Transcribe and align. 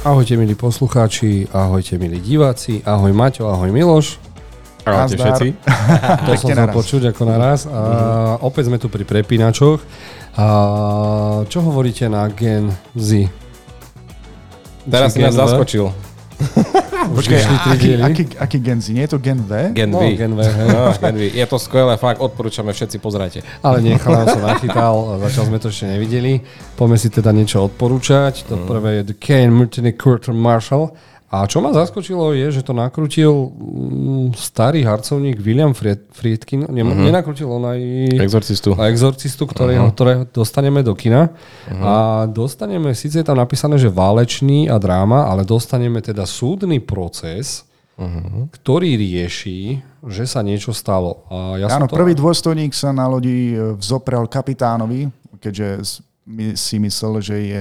Ahojte 0.00 0.32
milí 0.32 0.56
poslucháči, 0.56 1.44
ahojte 1.52 2.00
milí 2.00 2.24
diváci, 2.24 2.80
ahoj 2.88 3.12
Maťo, 3.12 3.52
ahoj 3.52 3.68
Miloš. 3.68 4.16
Ahojte 4.88 5.20
všetci. 5.20 5.48
To 6.24 6.32
som 6.40 6.56
naraz. 6.56 6.72
počuť 6.72 7.12
ako 7.12 7.22
naraz. 7.28 7.68
A 7.68 8.40
opäť 8.40 8.72
sme 8.72 8.80
tu 8.80 8.88
pri 8.88 9.04
prepínačoch. 9.04 9.76
A 10.40 10.46
čo 11.52 11.60
hovoríte 11.60 12.08
na 12.08 12.24
Gen 12.32 12.72
Z? 12.96 13.28
Teraz 14.88 15.12
si 15.12 15.20
nás 15.20 15.36
zaskočil. 15.36 15.92
Tri 17.10 17.36
aký, 17.42 17.88
aký, 17.98 18.22
aký 18.38 18.58
Gen 18.62 18.78
Z? 18.78 18.94
Nie 18.94 19.04
je 19.06 19.12
to 19.14 19.18
Gen 19.18 19.42
V? 19.42 19.74
Gen 19.74 19.90
No, 19.90 19.98
V. 19.98 20.14
Gen 20.14 20.32
V, 20.34 20.40
hej. 20.46 20.68
No, 20.74 20.94
Gen 20.94 21.16
V. 21.18 21.22
Je 21.34 21.46
to 21.46 21.58
skvelé, 21.58 21.98
fakt 21.98 22.22
odporúčame, 22.22 22.70
všetci 22.70 22.96
pozrite. 23.02 23.42
Ale 23.60 23.82
nechalám 23.82 24.26
sa 24.30 24.40
nachytal, 24.40 25.18
zatiaľ 25.26 25.44
sme 25.50 25.58
to 25.58 25.68
ešte 25.68 25.86
nevideli. 25.90 26.40
Poďme 26.78 26.96
si 26.96 27.08
teda 27.10 27.34
niečo 27.34 27.66
odporúčať. 27.66 28.46
To 28.46 28.54
prvé 28.62 29.02
je 29.02 29.12
The 29.12 29.16
Kane 29.18 29.50
Mutiny 29.50 29.92
Quarter 29.94 30.32
Marshall. 30.32 30.94
A 31.30 31.46
čo 31.46 31.62
ma 31.62 31.70
zaskočilo 31.70 32.34
je, 32.34 32.50
že 32.58 32.66
to 32.66 32.74
nakrútil 32.74 33.54
mm, 33.54 34.34
starý 34.34 34.82
harcovník 34.82 35.38
William 35.38 35.70
Fried, 35.70 36.10
Friedkin. 36.10 36.66
Ne, 36.66 36.82
uh-huh. 36.82 37.06
Nenakrutil 37.06 37.46
on 37.46 37.70
aj 37.70 37.80
Exorcistu. 38.18 38.74
a 38.74 38.90
exorcistu, 38.90 39.46
ktorého, 39.46 39.86
uh-huh. 39.86 39.94
ktorého 39.94 40.22
dostaneme 40.26 40.82
do 40.82 40.90
kina. 40.98 41.30
Uh-huh. 41.30 41.86
A 41.86 41.94
dostaneme, 42.26 42.98
síce 42.98 43.22
je 43.22 43.26
tam 43.26 43.38
napísané, 43.38 43.78
že 43.78 43.86
válečný 43.86 44.66
a 44.66 44.74
dráma, 44.82 45.30
ale 45.30 45.46
dostaneme 45.46 46.02
teda 46.02 46.26
súdny 46.26 46.82
proces, 46.82 47.62
uh-huh. 47.94 48.50
ktorý 48.50 48.98
rieši, 48.98 49.86
že 50.10 50.26
sa 50.26 50.42
niečo 50.42 50.74
stalo. 50.74 51.30
A 51.30 51.62
ja 51.62 51.70
Áno, 51.70 51.86
som 51.86 51.94
to... 51.94 51.94
prvý 51.94 52.18
dôstojník 52.18 52.74
sa 52.74 52.90
na 52.90 53.06
lodi 53.06 53.54
e, 53.54 53.78
vzoprel 53.78 54.26
kapitánovi, 54.26 55.06
keďže 55.38 56.02
si 56.54 56.76
myslel, 56.78 57.14
že 57.20 57.36
je 57.36 57.60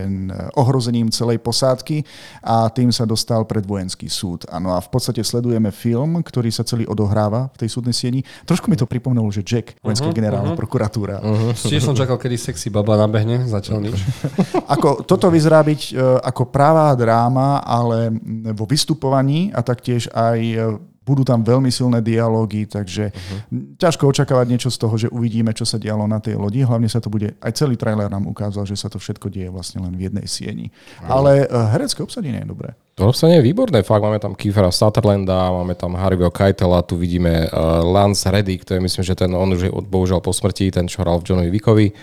ohrozením 0.55 1.09
celej 1.09 1.41
posádky 1.41 2.05
a 2.43 2.69
tým 2.69 2.93
sa 2.93 3.03
dostal 3.03 3.43
pred 3.45 3.65
vojenský 3.65 4.07
súd. 4.07 4.45
Áno, 4.49 4.73
a 4.73 4.79
v 4.79 4.89
podstate 4.89 5.21
sledujeme 5.25 5.73
film, 5.73 6.21
ktorý 6.21 6.49
sa 6.53 6.63
celý 6.63 6.85
odohráva 6.85 7.49
v 7.55 7.65
tej 7.65 7.69
súdnej 7.69 7.95
sieni. 7.95 8.21
Trošku 8.45 8.71
mi 8.71 8.77
to 8.77 8.89
pripomínalo, 8.89 9.29
že 9.33 9.45
Jack, 9.45 9.77
vojenská 9.81 10.09
uh-huh, 10.09 10.19
generálna 10.19 10.53
uh-huh. 10.53 10.61
prokuratúra. 10.61 11.21
Uh-huh. 11.21 11.51
Tiež 11.55 11.85
som 11.85 11.97
čakal, 11.97 12.17
kedy 12.17 12.37
sexy 12.37 12.69
baba 12.71 12.99
nabehne, 12.99 13.45
zatiaľ 13.45 13.89
nič. 13.89 13.97
Ako, 14.73 15.03
toto 15.03 15.27
vyzerá 15.33 15.65
byť 15.65 15.81
e, 15.91 15.93
ako 16.21 16.53
pravá 16.53 16.93
dráma, 16.93 17.65
ale 17.65 18.13
vo 18.53 18.69
vystupovaní 18.69 19.49
a 19.49 19.65
taktiež 19.65 20.05
aj 20.13 20.39
e, 20.39 20.57
budú 21.09 21.25
tam 21.25 21.41
veľmi 21.41 21.73
silné 21.73 22.05
dialógy, 22.05 22.69
takže 22.69 23.09
uh-huh. 23.09 23.81
ťažko 23.81 24.05
očakávať 24.13 24.45
niečo 24.45 24.69
z 24.69 24.77
toho, 24.77 24.93
že 24.93 25.07
uvidíme, 25.09 25.49
čo 25.57 25.65
sa 25.65 25.81
dialo 25.81 26.05
na 26.05 26.21
tej 26.21 26.37
lodi. 26.37 26.61
Hlavne 26.61 26.85
sa 26.85 27.01
to 27.01 27.09
bude, 27.09 27.33
aj 27.41 27.51
celý 27.57 27.73
trailer 27.73 28.13
nám 28.13 28.29
ukázal, 28.29 28.69
že 28.69 28.77
sa 28.77 28.93
to 28.93 29.01
všetko 29.01 29.33
deje 29.33 29.49
vlastne 29.49 29.81
len 29.81 29.97
v 29.97 30.05
jednej 30.05 30.29
sieni. 30.29 30.69
Uh-huh. 30.69 31.17
Ale 31.17 31.49
e, 31.49 31.57
herecké 31.73 32.05
obsadenie 32.05 32.45
je 32.45 32.53
dobré. 32.53 32.77
To 32.99 33.15
sa 33.15 33.31
nie 33.31 33.39
je 33.39 33.47
výborné, 33.47 33.79
fakt 33.79 34.03
máme 34.03 34.19
tam 34.19 34.35
Kiefera 34.35 34.75
Sutherlanda, 34.75 35.55
máme 35.55 35.71
tam 35.71 35.95
Harveyho 35.95 36.35
Keitela, 36.35 36.83
tu 36.83 36.99
vidíme 36.99 37.47
uh, 37.47 37.79
Lance 37.79 38.27
Reddick, 38.27 38.67
to 38.67 38.75
je 38.75 38.83
myslím, 38.83 39.03
že 39.07 39.15
ten, 39.15 39.31
on 39.31 39.55
už 39.55 39.61
je 39.63 39.71
bohužiaľ 39.71 40.19
po 40.19 40.35
smrti, 40.35 40.67
ten 40.67 40.83
čo 40.83 41.07
hral 41.07 41.23
v 41.23 41.31
Johnovi 41.31 41.47
Vickovi. 41.47 41.95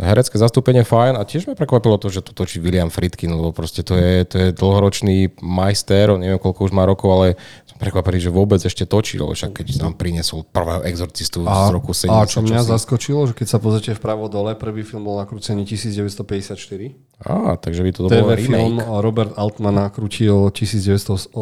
Herecké 0.00 0.40
zastúpenie 0.40 0.80
fajn 0.80 1.20
a 1.20 1.22
tiež 1.28 1.44
ma 1.44 1.52
prekvapilo 1.52 2.00
to, 2.00 2.08
že 2.08 2.24
to 2.24 2.32
točí 2.32 2.56
William 2.56 2.88
Friedkin, 2.88 3.36
lebo 3.36 3.52
proste 3.52 3.84
to 3.84 3.92
je, 4.00 4.24
to 4.24 4.36
je 4.40 4.48
dlhoročný 4.56 5.36
majster, 5.44 6.08
on 6.08 6.24
neviem 6.24 6.40
koľko 6.40 6.66
už 6.66 6.72
má 6.72 6.88
rokov, 6.88 7.08
ale 7.12 7.26
som 7.68 7.76
prekvapený, 7.76 8.18
že 8.24 8.30
vôbec 8.32 8.56
ešte 8.64 8.88
točí, 8.88 9.20
lebo 9.20 9.36
však 9.36 9.60
keď 9.60 9.84
nám 9.84 10.00
priniesol 10.00 10.48
prvého 10.48 10.80
exorcistu 10.88 11.44
z 11.44 11.68
roku 11.68 11.92
70. 11.92 12.16
a 12.16 12.24
čo 12.24 12.40
mňa 12.40 12.64
zaskočilo, 12.64 13.28
že 13.28 13.36
keď 13.36 13.46
sa 13.52 13.58
pozrite 13.60 13.92
vpravo 13.92 14.32
dole, 14.32 14.56
prvý 14.56 14.80
film 14.88 15.04
bol 15.04 15.20
nakrútený 15.20 15.68
1954. 15.68 16.56
Á, 17.20 17.60
takže 17.60 17.84
by 17.84 17.90
to, 17.92 18.00
to 18.08 18.16
bolo 18.16 18.32
TV 18.32 18.48
film 18.48 18.80
remake. 18.80 19.04
Robert 19.04 19.32
Altman 19.36 19.76
nakrútil 19.76 20.48
1988, 20.48 21.36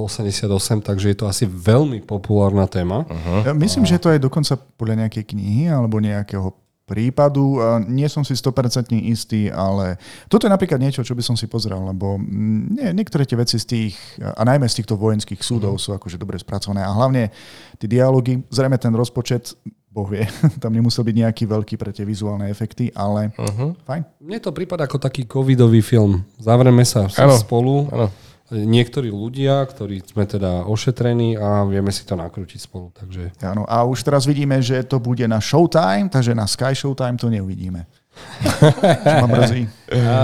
takže 0.83 1.07
je 1.15 1.17
to 1.17 1.31
asi 1.31 1.47
veľmi 1.47 2.03
populárna 2.03 2.67
téma. 2.67 3.07
Uh-huh. 3.07 3.55
Myslím, 3.55 3.87
že 3.87 4.03
to 4.03 4.11
je 4.11 4.19
dokonca 4.19 4.59
podľa 4.75 5.07
nejakej 5.07 5.31
knihy 5.31 5.71
alebo 5.71 6.03
nejakého 6.03 6.51
prípadu. 6.89 7.61
Nie 7.85 8.09
som 8.09 8.25
si 8.25 8.33
100% 8.33 8.97
istý, 9.05 9.53
ale 9.53 10.01
toto 10.33 10.49
je 10.49 10.53
napríklad 10.53 10.81
niečo, 10.81 11.05
čo 11.05 11.13
by 11.13 11.21
som 11.21 11.37
si 11.37 11.45
pozrel, 11.45 11.77
lebo 11.77 12.17
mm, 12.17 12.63
nie, 12.73 12.89
niektoré 12.97 13.29
tie 13.29 13.37
veci 13.37 13.61
z 13.61 13.67
tých, 13.69 13.95
a 14.25 14.41
najmä 14.49 14.65
z 14.65 14.81
týchto 14.81 14.97
vojenských 14.97 15.45
súdov 15.45 15.77
sú 15.77 15.93
akože 15.93 16.17
dobre 16.17 16.41
spracované 16.41 16.81
a 16.81 16.97
hlavne 16.97 17.29
tie 17.77 17.87
dialógy, 17.87 18.41
zrejme 18.49 18.81
ten 18.81 18.97
rozpočet, 18.97 19.53
boh 19.93 20.07
vie, 20.09 20.25
tam 20.63 20.73
nemusel 20.73 21.03
byť 21.05 21.17
nejaký 21.27 21.45
veľký 21.45 21.75
pre 21.75 21.91
tie 21.91 22.07
vizuálne 22.07 22.47
efekty, 22.49 22.95
ale 22.95 23.35
uh-huh. 23.35 23.75
fajn. 23.83 24.03
Mne 24.23 24.39
to 24.39 24.55
prípada 24.55 24.87
ako 24.87 25.03
taký 25.03 25.27
covidový 25.27 25.83
film. 25.83 26.23
Zavreme 26.39 26.87
sa 26.87 27.11
Áno. 27.19 27.35
spolu, 27.35 27.91
Áno. 27.91 28.09
Niektorí 28.53 29.13
ľudia, 29.13 29.61
ktorí 29.69 30.01
sme 30.09 30.25
teda 30.25 30.65
ošetrení 30.65 31.37
a 31.37 31.69
vieme 31.69 31.93
si 31.93 32.09
to 32.09 32.17
nakrútiť 32.17 32.61
spolu. 32.61 32.89
Takže 32.97 33.37
Áno, 33.45 33.69
a 33.69 33.85
už 33.85 34.01
teraz 34.05 34.25
vidíme, 34.25 34.61
že 34.65 34.81
to 34.89 34.97
bude 35.01 35.25
na 35.29 35.41
Showtime, 35.41 36.09
takže 36.09 36.33
na 36.33 36.49
Sky 36.49 36.73
Showtime 36.73 37.21
to 37.21 37.29
neuvidíme. 37.29 37.85
A 39.95 40.15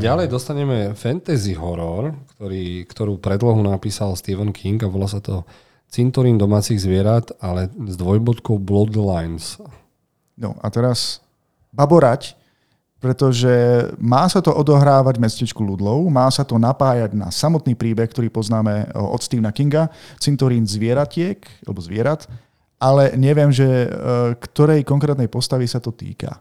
ďalej 0.00 0.26
dostaneme 0.32 0.96
fantasy 0.96 1.52
horor, 1.52 2.16
ktorý, 2.36 2.88
ktorú 2.88 3.20
predlohu 3.20 3.60
napísal 3.60 4.16
Stephen 4.16 4.56
King 4.56 4.80
a 4.80 4.88
volá 4.88 5.04
sa 5.04 5.20
to 5.20 5.44
Cintorín 5.92 6.40
domácich 6.40 6.80
zvierat, 6.80 7.36
ale 7.44 7.68
s 7.68 8.00
dvojbodkou 8.00 8.56
Bloodlines. 8.56 9.60
No 10.40 10.56
a 10.64 10.72
teraz 10.72 11.20
baborať, 11.76 12.32
pretože 13.02 13.50
má 13.98 14.30
sa 14.30 14.38
to 14.38 14.54
odohrávať 14.54 15.18
v 15.18 15.24
mestečku 15.26 15.58
Ludlow, 15.66 16.06
má 16.06 16.30
sa 16.30 16.46
to 16.46 16.54
napájať 16.54 17.18
na 17.18 17.34
samotný 17.34 17.74
príbeh, 17.74 18.06
ktorý 18.06 18.30
poznáme 18.30 18.94
o, 18.94 19.18
od 19.18 19.20
Stephena 19.20 19.50
Kinga, 19.50 19.90
Cintorín 20.22 20.62
zvieratiek, 20.62 21.42
alebo 21.66 21.82
zvierat, 21.82 22.30
ale 22.78 23.18
neviem, 23.18 23.50
že 23.50 23.66
e, 23.66 23.88
ktorej 24.38 24.86
konkrétnej 24.86 25.26
postavy 25.26 25.66
sa 25.66 25.82
to 25.82 25.90
týka. 25.90 26.38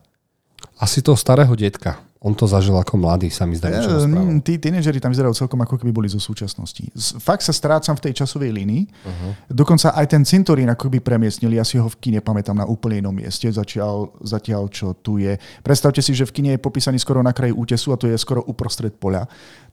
Asi 0.78 1.02
toho 1.02 1.18
starého 1.18 1.54
detka. 1.58 1.98
On 2.22 2.38
to 2.38 2.46
zažil 2.46 2.78
ako 2.78 3.02
mladý, 3.02 3.34
sa 3.34 3.50
mi 3.50 3.58
zdá, 3.58 3.74
rozprával. 3.74 4.38
Mm, 4.38 4.46
Tí 4.46 4.62
tínežeri 4.62 5.02
tam 5.02 5.10
vyzerajú 5.10 5.34
celkom 5.34 5.58
ako 5.66 5.82
keby 5.82 5.90
boli 5.90 6.06
zo 6.06 6.22
súčasnosti. 6.22 6.94
Fakt 7.18 7.42
sa 7.42 7.50
strácam 7.50 7.98
v 7.98 8.06
tej 8.06 8.22
časovej 8.22 8.54
línii. 8.54 8.86
Uh-huh. 8.86 9.34
Dokonca 9.50 9.90
aj 9.98 10.06
ten 10.06 10.22
cintorín 10.22 10.70
ako 10.70 10.86
keby 10.86 11.02
premiestnili. 11.02 11.58
Ja 11.58 11.66
si 11.66 11.82
ho 11.82 11.90
v 11.90 11.98
kine 11.98 12.22
pamätám 12.22 12.62
na 12.62 12.70
úplne 12.70 13.02
inom 13.02 13.10
mieste, 13.10 13.50
zatiaľ, 13.50 14.14
zatiaľ 14.22 14.70
čo 14.70 14.94
tu 14.94 15.18
je. 15.18 15.34
Predstavte 15.66 16.06
si, 16.06 16.14
že 16.14 16.30
v 16.30 16.34
kine 16.38 16.50
je 16.54 16.62
popísaný 16.62 17.02
skoro 17.02 17.26
na 17.26 17.34
kraji 17.34 17.58
útesu 17.58 17.90
a 17.90 17.98
to 17.98 18.06
je 18.06 18.14
skoro 18.22 18.46
uprostred 18.46 18.94
poľa. 19.02 19.26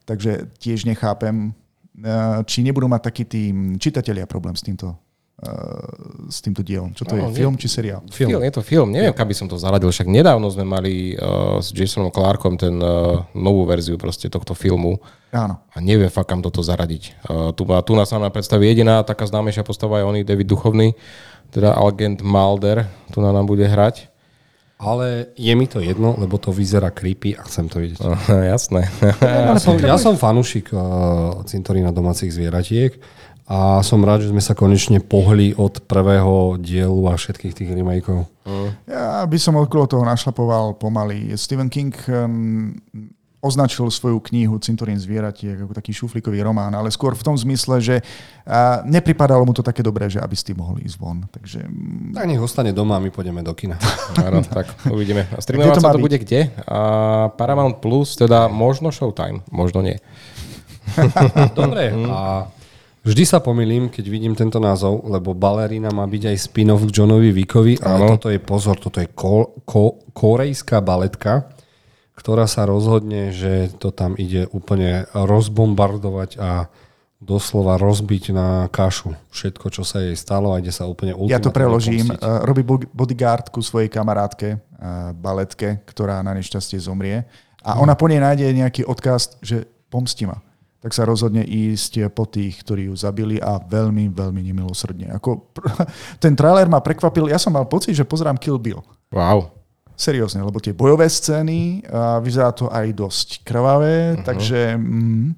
Takže 0.09 0.49
tiež 0.57 0.89
nechápem, 0.89 1.53
eh, 2.01 2.41
či 2.49 2.65
nebudú 2.65 2.89
mať 2.89 3.13
takí 3.13 3.29
tí 3.29 3.53
čitatelia 3.77 4.25
problém 4.25 4.57
s 4.57 4.65
týmto, 4.65 4.97
s 6.27 6.43
týmto 6.43 6.59
dielom. 6.59 6.91
Čo 6.91 7.07
to 7.07 7.15
No, 7.15 7.31
je? 7.31 7.31
nie. 7.31 7.37
Film 7.39 7.55
či 7.55 7.67
seriál? 7.71 8.03
Film. 8.11 8.35
Film. 8.35 8.41
Je 8.43 8.51
to 8.51 8.61
film, 8.61 8.89
neviem, 8.91 9.15
kam 9.15 9.23
by 9.23 9.35
som 9.35 9.47
to 9.47 9.55
zaradil, 9.55 9.87
však 9.87 10.11
nedávno 10.11 10.51
sme 10.51 10.67
mali 10.67 11.15
uh, 11.15 11.63
s 11.63 11.71
Jasonom 11.71 12.11
Clarkom 12.11 12.59
ten 12.59 12.75
uh, 12.75 13.23
novú 13.31 13.63
verziu 13.63 13.95
proste 13.95 14.27
tohto 14.27 14.51
filmu 14.51 14.99
Áno. 15.31 15.63
a 15.71 15.77
neviem 15.79 16.11
fakt, 16.11 16.27
kam 16.27 16.43
toto 16.43 16.59
zaradiť. 16.59 17.03
Uh, 17.23 17.55
tu, 17.55 17.63
tu 17.63 17.91
nás 17.95 18.11
nám 18.11 18.27
predstaví 18.29 18.67
jediná 18.67 18.99
taká 19.07 19.23
známejšia 19.23 19.63
postava 19.63 20.03
je 20.03 20.05
oný 20.05 20.21
David 20.27 20.51
Duchovný, 20.51 20.91
teda 21.49 21.71
agent 21.79 22.19
Mulder, 22.19 22.83
tu 23.15 23.23
na 23.23 23.31
nám 23.31 23.47
bude 23.47 23.63
hrať. 23.63 24.11
Ale 24.79 25.35
je 25.35 25.51
mi 25.59 25.67
to 25.67 25.83
jedno, 25.83 26.15
lebo 26.15 26.39
to 26.39 26.55
vyzerá 26.55 26.87
creepy 26.87 27.35
a 27.35 27.43
chcem 27.43 27.67
to 27.67 27.83
vidieť. 27.83 27.99
Uh, 27.99 28.15
jasné. 28.55 28.87
Ja 29.19 29.55
som, 29.59 29.75
ja 29.75 29.95
som 29.99 30.15
fanúšik 30.15 30.71
uh, 30.71 31.43
cintorína 31.47 31.91
domácich 31.91 32.31
zvieratiek 32.31 32.95
a 33.49 33.81
som 33.81 33.97
rád, 34.05 34.21
že 34.21 34.29
sme 34.29 34.45
sa 34.45 34.53
konečne 34.53 35.01
pohli 35.01 35.57
od 35.57 35.81
prvého 35.89 36.61
dielu 36.61 37.09
a 37.09 37.17
všetkých 37.17 37.57
tých 37.57 37.73
remakeov. 37.73 38.29
Ja 38.85 39.25
by 39.25 39.37
som 39.41 39.57
okolo 39.57 39.89
toho 39.89 40.05
našlapoval 40.05 40.77
pomaly. 40.77 41.33
Stephen 41.33 41.65
King 41.65 41.89
um, 42.13 42.77
označil 43.41 43.89
svoju 43.89 44.21
knihu 44.29 44.61
Cintorín 44.61 45.01
zvieratiek 45.01 45.65
ako 45.65 45.73
taký 45.73 45.89
šuflíkový 45.97 46.45
román, 46.45 46.69
ale 46.77 46.93
skôr 46.93 47.17
v 47.17 47.25
tom 47.25 47.33
zmysle, 47.33 47.81
že 47.81 47.95
uh, 48.05 48.85
nepripadalo 48.85 49.41
mu 49.41 49.53
to 49.57 49.65
také 49.65 49.81
dobré, 49.81 50.13
že 50.13 50.21
aby 50.21 50.35
s 50.37 50.45
tým 50.45 50.61
mohli 50.61 50.85
ísť 50.85 50.97
von. 51.01 51.25
Takže 51.25 51.65
mm, 51.65 52.13
Tak 52.13 52.29
nech 52.29 52.37
ostane 52.37 52.69
doma 52.69 52.99
a 52.99 53.03
my 53.03 53.09
pôjdeme 53.09 53.41
do 53.41 53.57
kina. 53.57 53.81
Áno, 54.29 54.45
tak 54.45 54.69
uvidíme. 54.93 55.25
A 55.33 55.41
Kde 55.41 55.41
streamovať 55.41 55.73
to 55.73 55.81
sa 55.81 55.87
má 55.89 55.93
to 55.95 55.97
byť? 55.97 56.05
bude 56.05 56.17
kde? 56.21 56.41
A 56.69 56.79
Paramount 57.33 57.81
Plus, 57.81 58.13
teda 58.13 58.45
možno 58.45 58.93
Showtime, 58.93 59.41
možno 59.49 59.81
nie. 59.81 59.97
Dobre. 61.57 61.97
A 62.13 62.45
vždy 63.09 63.23
sa 63.25 63.41
pomýlim, 63.41 63.89
keď 63.89 64.05
vidím 64.05 64.37
tento 64.37 64.61
názov, 64.61 65.09
lebo 65.09 65.33
Balerina 65.33 65.89
má 65.89 66.05
byť 66.05 66.23
aj 66.29 66.37
spin-off 66.37 66.85
k 66.85 66.93
Johnovi 66.93 67.33
Vickovi, 67.33 67.81
ale 67.81 68.05
Áno. 68.05 68.09
toto 68.15 68.29
je 68.29 68.37
pozor, 68.37 68.77
toto 68.77 69.01
je 69.01 69.09
ko, 69.09 69.57
ko, 69.65 69.97
korejská 70.13 70.79
baletka, 70.85 71.49
ktorá 72.13 72.45
sa 72.45 72.69
rozhodne, 72.69 73.33
že 73.33 73.73
to 73.81 73.89
tam 73.89 74.13
ide 74.19 74.45
úplne 74.53 75.09
rozbombardovať 75.15 76.29
a 76.37 76.67
doslova 77.19 77.75
rozbiť 77.75 78.31
na 78.31 78.47
kašu 78.71 79.11
všetko, 79.35 79.67
čo 79.75 79.83
sa 79.83 79.99
jej 79.99 80.15
stalo 80.15 80.55
a 80.55 80.63
ide 80.63 80.71
sa 80.71 80.87
úplne 80.87 81.11
ja 81.27 81.43
to 81.43 81.51
preložím. 81.51 82.07
pomstiť. 82.07 82.23
Uh, 82.23 82.47
robí 82.47 82.63
bo- 82.63 82.87
bodyguard 82.95 83.51
ku 83.51 83.59
svojej 83.59 83.91
kamarátke, 83.91 84.55
uh, 84.55 85.11
baletke, 85.11 85.83
ktorá 85.83 86.23
na 86.23 86.31
nešťastie 86.31 86.79
zomrie. 86.79 87.27
A 87.59 87.75
ona 87.75 87.91
po 87.99 88.07
nej 88.07 88.23
nájde 88.23 88.47
nejaký 88.55 88.87
odkaz, 88.87 89.35
že 89.43 89.67
pomsti 89.91 90.31
ma. 90.31 90.39
Tak 90.79 90.95
sa 90.95 91.03
rozhodne 91.03 91.43
ísť 91.43 92.07
po 92.15 92.23
tých, 92.23 92.63
ktorí 92.63 92.87
ju 92.87 92.95
zabili 92.95 93.35
a 93.35 93.59
veľmi, 93.59 94.07
veľmi 94.15 94.41
nemilosrdne. 94.51 95.11
Ako, 95.19 95.51
ten 96.23 96.33
trailer 96.39 96.71
ma 96.71 96.79
prekvapil, 96.79 97.27
ja 97.27 97.35
som 97.35 97.51
mal 97.51 97.67
pocit, 97.67 97.91
že 97.91 98.07
pozerám 98.07 98.39
Kill 98.39 98.55
Bill. 98.55 98.79
Wow. 99.11 99.51
Seriózne, 99.99 100.39
lebo 100.39 100.63
tie 100.63 100.71
bojové 100.71 101.11
scény, 101.11 101.83
a 101.83 102.23
vyzerá 102.23 102.55
to 102.55 102.71
aj 102.71 102.87
dosť 102.95 103.27
krvavé, 103.43 104.15
uh-huh. 104.15 104.23
takže 104.23 104.79
mm, 104.79 105.35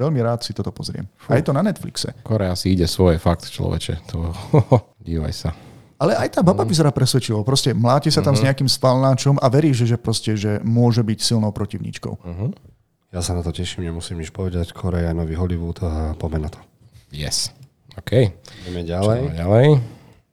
veľmi 0.00 0.20
rád 0.24 0.40
si 0.40 0.56
toto 0.56 0.72
pozriem. 0.72 1.04
A 1.28 1.36
je 1.36 1.44
to 1.44 1.52
na 1.52 1.60
Netflixe. 1.60 2.16
Korea 2.24 2.56
si 2.56 2.72
ide 2.72 2.88
svoje, 2.88 3.20
fakt 3.20 3.52
človeče. 3.52 4.08
To, 4.16 4.32
dívaj 5.04 5.34
sa. 5.36 5.52
Ale 6.00 6.16
aj 6.16 6.32
tá 6.32 6.40
baba 6.40 6.64
vyzerá 6.64 6.88
presvedčivo. 6.88 7.44
Proste 7.44 7.76
mláti 7.76 8.08
sa 8.08 8.24
tam 8.24 8.32
uh-huh. 8.32 8.40
s 8.40 8.46
nejakým 8.48 8.64
spalnáčom 8.72 9.36
a 9.36 9.46
verí, 9.52 9.76
že, 9.76 9.84
že, 9.84 10.00
proste, 10.00 10.32
že 10.32 10.56
môže 10.64 11.04
byť 11.04 11.18
silnou 11.20 11.52
protivníčkou. 11.52 12.12
Uh-huh. 12.16 12.56
Ja 13.10 13.26
sa 13.26 13.34
na 13.34 13.42
to 13.42 13.50
teším, 13.50 13.90
nemusím 13.90 14.22
nič 14.22 14.30
povedať. 14.30 14.70
Korea, 14.70 15.10
nový 15.10 15.34
Hollywood 15.34 15.82
a 15.82 16.14
poďme 16.14 16.46
na 16.46 16.50
to. 16.54 16.62
Yes. 17.10 17.50
OK. 17.98 18.30
Ideme 18.62 18.86
ďalej. 18.86 19.34
ďalej. 19.34 19.66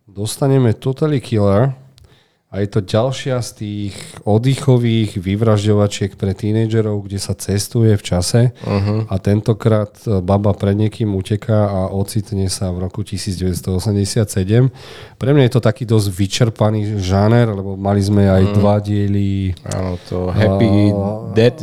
Dostaneme 0.05 0.77
Totally 0.77 1.17
Killer, 1.17 1.73
a 2.47 2.63
je 2.63 2.67
to 2.71 2.79
ďalšia 2.79 3.43
z 3.43 3.49
tých 3.59 3.95
oddychových 4.23 5.19
vyvražďovačiek 5.19 6.15
pre 6.15 6.31
tínejdžerov, 6.31 7.03
kde 7.03 7.19
sa 7.19 7.35
cestuje 7.35 7.99
v 7.99 8.03
čase 8.03 8.55
uh-huh. 8.63 9.03
a 9.11 9.15
tentokrát 9.19 9.91
e, 10.07 10.23
baba 10.23 10.55
pred 10.55 10.79
niekým 10.79 11.11
uteká 11.11 11.67
a 11.67 11.79
ocitne 11.91 12.47
sa 12.47 12.71
v 12.71 12.87
roku 12.87 13.03
1987. 13.03 14.71
Pre 15.19 15.29
mňa 15.35 15.43
je 15.43 15.53
to 15.53 15.61
taký 15.61 15.83
dosť 15.83 16.07
vyčerpaný 16.07 17.03
žáner, 17.03 17.51
lebo 17.51 17.75
mali 17.75 17.99
sme 17.99 18.31
aj 18.31 18.43
uh-huh. 18.47 18.55
dva 18.55 18.75
diely 18.79 19.51
Áno, 19.67 19.99
to 20.07 20.31
Happy 20.31 20.95
uh, 20.95 21.27
Dead, 21.35 21.57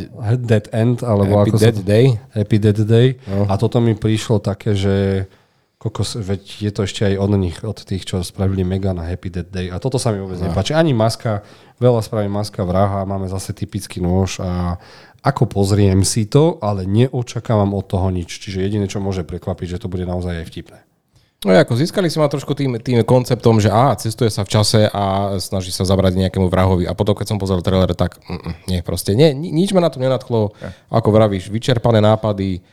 Dead 0.45 0.69
End, 0.69 1.01
alebo 1.01 1.41
Happy 1.41 1.57
ako 1.57 1.65
Dead 1.65 1.77
sa, 1.81 1.85
Day. 1.89 2.07
Happy 2.37 2.57
Dead 2.61 2.79
Day. 2.85 3.17
Uh-huh. 3.25 3.49
A 3.49 3.57
toto 3.57 3.81
mi 3.81 3.97
prišlo 3.97 4.37
také, 4.37 4.77
že 4.77 5.25
kokos, 5.85 6.17
veď 6.17 6.41
je 6.65 6.71
to 6.73 6.89
ešte 6.89 7.05
aj 7.05 7.15
od 7.21 7.31
nich, 7.37 7.61
od 7.61 7.77
tých, 7.77 8.09
čo 8.09 8.25
spravili 8.25 8.65
Mega 8.65 8.97
na 8.97 9.05
Happy 9.05 9.29
Dead 9.29 9.45
Day. 9.45 9.69
A 9.69 9.77
toto 9.77 10.01
sa 10.01 10.17
mi 10.17 10.25
vôbec 10.25 10.41
no. 10.41 10.49
nepáči. 10.49 10.73
Ani 10.73 10.97
maska, 10.97 11.45
veľa 11.77 12.01
spraví 12.01 12.25
maska 12.33 12.65
vraha, 12.65 13.05
máme 13.05 13.29
zase 13.29 13.53
typický 13.53 14.01
nôž 14.01 14.41
a 14.41 14.81
ako 15.21 15.45
pozriem 15.45 16.01
si 16.01 16.25
to, 16.25 16.57
ale 16.65 16.89
neočakávam 16.89 17.77
od 17.77 17.85
toho 17.85 18.09
nič. 18.09 18.41
Čiže 18.41 18.65
jediné, 18.65 18.89
čo 18.89 19.05
môže 19.05 19.29
prekvapiť, 19.29 19.77
že 19.77 19.81
to 19.85 19.93
bude 19.93 20.09
naozaj 20.09 20.41
aj 20.41 20.49
vtipné. 20.49 20.81
No 21.45 21.53
ako 21.53 21.77
získali 21.77 22.09
si 22.09 22.17
ma 22.17 22.25
trošku 22.25 22.57
tým, 22.57 22.81
tým 22.81 23.05
konceptom, 23.05 23.61
že 23.61 23.69
á, 23.69 23.93
cestuje 24.01 24.33
sa 24.33 24.49
v 24.49 24.53
čase 24.57 24.89
a 24.89 25.37
snaží 25.37 25.69
sa 25.69 25.85
zabrať 25.85 26.17
nejakému 26.17 26.49
vrahovi. 26.49 26.89
A 26.89 26.97
potom, 26.97 27.13
keď 27.13 27.37
som 27.37 27.37
pozrel 27.37 27.61
trailer, 27.61 27.93
tak 27.93 28.17
mm, 28.25 28.33
mm 28.33 28.55
nie, 28.73 28.81
proste 28.81 29.13
nie, 29.13 29.37
nič 29.37 29.77
ma 29.77 29.85
na 29.85 29.93
to 29.93 30.01
nenadchlo. 30.01 30.57
Ako 30.89 31.13
vravíš, 31.13 31.53
vyčerpané 31.53 32.01
nápady, 32.01 32.65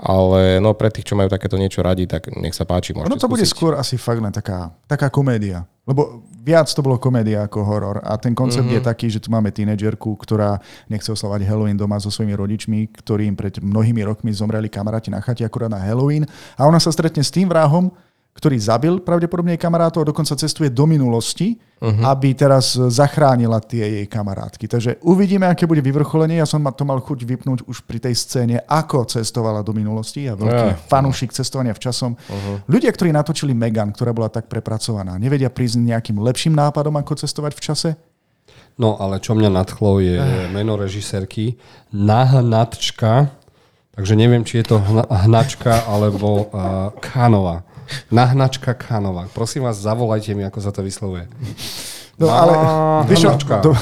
ale 0.00 0.64
no 0.64 0.72
pre 0.72 0.88
tých, 0.88 1.12
čo 1.12 1.14
majú 1.14 1.28
takéto 1.28 1.60
niečo 1.60 1.84
radi, 1.84 2.08
tak 2.08 2.32
nech 2.32 2.56
sa 2.56 2.64
páči. 2.64 2.96
Ono 2.96 3.04
to 3.04 3.28
skúsiť. 3.28 3.28
bude 3.28 3.44
skôr 3.44 3.72
asi 3.76 4.00
fakt 4.00 4.24
len 4.24 4.32
taká, 4.32 4.72
taká 4.88 5.12
komédia. 5.12 5.68
Lebo 5.84 6.24
viac 6.40 6.72
to 6.72 6.80
bolo 6.80 6.96
komédia 6.96 7.44
ako 7.44 7.60
horor. 7.68 7.96
A 8.00 8.16
ten 8.16 8.32
koncept 8.32 8.64
mm-hmm. 8.64 8.80
je 8.80 8.88
taký, 8.88 9.06
že 9.12 9.20
tu 9.20 9.28
máme 9.28 9.52
tínedžerku, 9.52 10.16
ktorá 10.16 10.56
nechce 10.88 11.12
oslavať 11.12 11.44
Halloween 11.44 11.76
doma 11.76 12.00
so 12.00 12.08
svojimi 12.08 12.32
rodičmi, 12.32 12.96
ktorým 12.96 13.36
pred 13.36 13.60
mnohými 13.60 14.00
rokmi 14.08 14.32
zomreli 14.32 14.72
kamaráti 14.72 15.12
na 15.12 15.20
chate 15.20 15.44
akurát 15.44 15.68
na 15.68 15.82
Halloween. 15.82 16.24
A 16.56 16.64
ona 16.64 16.80
sa 16.80 16.88
stretne 16.88 17.20
s 17.20 17.28
tým 17.28 17.44
vrahom, 17.44 17.92
ktorý 18.30 18.56
zabil 18.56 18.94
pravdepodobne 19.02 19.52
jej 19.52 19.60
kamarátov 19.60 20.06
a 20.06 20.08
dokonca 20.08 20.38
cestuje 20.38 20.70
do 20.70 20.86
minulosti, 20.86 21.58
uh-huh. 21.58 22.08
aby 22.08 22.32
teraz 22.32 22.78
zachránila 22.78 23.58
tie 23.60 23.82
jej 24.00 24.06
kamarátky. 24.06 24.64
Takže 24.70 24.90
uvidíme, 25.04 25.50
aké 25.50 25.66
bude 25.66 25.82
vyvrcholenie. 25.82 26.38
Ja 26.38 26.48
som 26.48 26.62
to 26.72 26.86
mal 26.86 27.02
chuť 27.02 27.26
vypnúť 27.26 27.66
už 27.66 27.84
pri 27.84 27.98
tej 27.98 28.14
scéne, 28.16 28.62
ako 28.64 29.10
cestovala 29.10 29.66
do 29.66 29.74
minulosti. 29.74 30.30
Ja 30.30 30.38
veľký 30.38 30.68
uh-huh. 30.72 30.86
fanúšik 30.88 31.34
cestovania 31.34 31.74
v 31.74 31.82
časom. 31.82 32.14
Uh-huh. 32.14 32.62
Ľudia, 32.70 32.94
ktorí 32.94 33.10
natočili 33.10 33.52
Megan, 33.52 33.92
ktorá 33.92 34.14
bola 34.14 34.30
tak 34.30 34.46
prepracovaná, 34.46 35.18
nevedia 35.18 35.50
prísť 35.50 35.82
nejakým 35.82 36.16
lepším 36.22 36.54
nápadom, 36.54 36.96
ako 36.96 37.20
cestovať 37.20 37.52
v 37.58 37.60
čase? 37.60 37.90
No, 38.80 38.96
ale 38.96 39.20
čo 39.20 39.36
mňa 39.36 39.50
nadchlo 39.52 40.00
je 40.00 40.16
meno 40.54 40.78
režisérky 40.80 41.60
Nahnačka, 41.92 43.28
takže 43.92 44.16
neviem, 44.16 44.40
či 44.46 44.64
je 44.64 44.72
to 44.72 44.80
hnačka 45.28 45.84
alebo 45.84 46.48
uh, 46.48 46.94
Kánova. 47.02 47.68
Nahnačka 48.10 48.74
Kánova. 48.74 49.26
Prosím 49.30 49.66
vás, 49.66 49.78
zavolajte 49.78 50.34
mi, 50.34 50.42
ako 50.44 50.58
sa 50.60 50.70
to 50.70 50.82
vyslovuje. 50.82 51.26
No, 52.20 52.28
ale, 52.28 52.52
vieš, 53.08 53.32
do, 53.64 53.72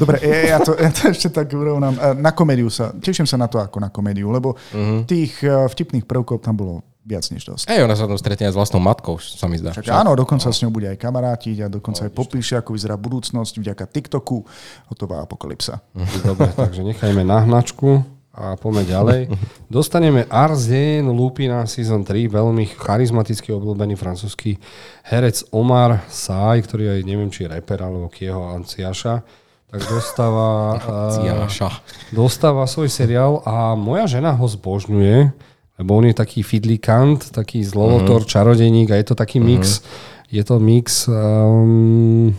dobre, 0.00 0.16
ja, 0.24 0.56
ja, 0.56 0.58
to, 0.64 0.72
ja 0.80 0.88
to 0.88 1.08
ešte 1.14 1.28
tak 1.28 1.52
urovnám. 1.52 1.92
E, 1.92 2.00
na 2.16 2.32
komédiu 2.32 2.72
sa, 2.72 2.88
teším 2.96 3.28
sa 3.28 3.36
na 3.36 3.52
to 3.52 3.60
ako 3.60 3.76
na 3.84 3.92
komédiu, 3.92 4.32
lebo 4.32 4.56
uh-huh. 4.56 5.04
tých 5.04 5.44
e, 5.44 5.52
vtipných 5.68 6.08
prvkov 6.08 6.40
tam 6.40 6.56
bolo 6.56 6.80
viac 7.04 7.28
než 7.28 7.44
dosť. 7.44 7.68
Ej, 7.68 7.84
ona 7.84 7.92
sa 7.92 8.08
tam 8.08 8.16
stretne 8.16 8.48
s 8.48 8.56
vlastnou 8.56 8.80
matkou, 8.80 9.20
sa 9.20 9.44
mi 9.44 9.60
zdá. 9.60 9.76
Však, 9.76 9.92
áno, 9.92 10.16
dokonca 10.16 10.48
no. 10.48 10.56
s 10.56 10.58
ňou 10.64 10.72
bude 10.72 10.88
aj 10.88 10.98
kamarátiť 10.98 11.56
a 11.62 11.66
dokonca 11.68 12.02
no, 12.02 12.06
aj 12.08 12.12
popíše, 12.16 12.54
ako 12.56 12.74
vyzerá 12.74 12.96
budúcnosť 12.96 13.60
vďaka 13.60 13.84
TikToku. 13.92 14.42
Hotová 14.88 15.22
apokalypsa. 15.22 15.84
Dobre, 16.24 16.48
takže 16.56 16.80
nechajme 16.80 17.22
nahnačku 17.22 18.15
a 18.36 18.54
poďme 18.60 18.84
ďalej. 18.84 19.20
Dostaneme 19.72 20.28
Arsène 20.28 21.08
Lupina 21.08 21.64
Season 21.64 22.04
3, 22.04 22.28
veľmi 22.28 22.68
charizmatický, 22.76 23.56
obľúbený 23.56 23.96
francúzsky 23.96 24.60
herec 25.08 25.48
Omar 25.56 26.04
Saj, 26.12 26.68
ktorý 26.68 27.00
aj 27.00 27.00
neviem, 27.08 27.32
či 27.32 27.48
reper 27.48 27.80
alebo 27.80 28.12
kieho 28.12 28.52
Anciaša, 28.52 29.24
tak 29.72 29.80
dostáva, 29.88 30.76
uh, 31.16 31.72
dostáva 32.12 32.68
svoj 32.68 32.92
seriál 32.92 33.40
a 33.48 33.72
moja 33.72 34.04
žena 34.20 34.36
ho 34.36 34.44
zbožňuje, 34.44 35.32
lebo 35.80 35.90
on 35.96 36.04
je 36.08 36.14
taký 36.14 36.44
fidlikant, 36.44 37.32
taký 37.32 37.64
zlovotor, 37.64 38.22
uh-huh. 38.22 38.30
čarodeník 38.30 38.92
a 38.92 39.00
je 39.00 39.06
to 39.08 39.16
taký 39.16 39.40
mix, 39.40 39.80
uh-huh. 39.80 40.36
je 40.36 40.42
to 40.44 40.56
mix 40.60 41.08
um, 41.08 42.36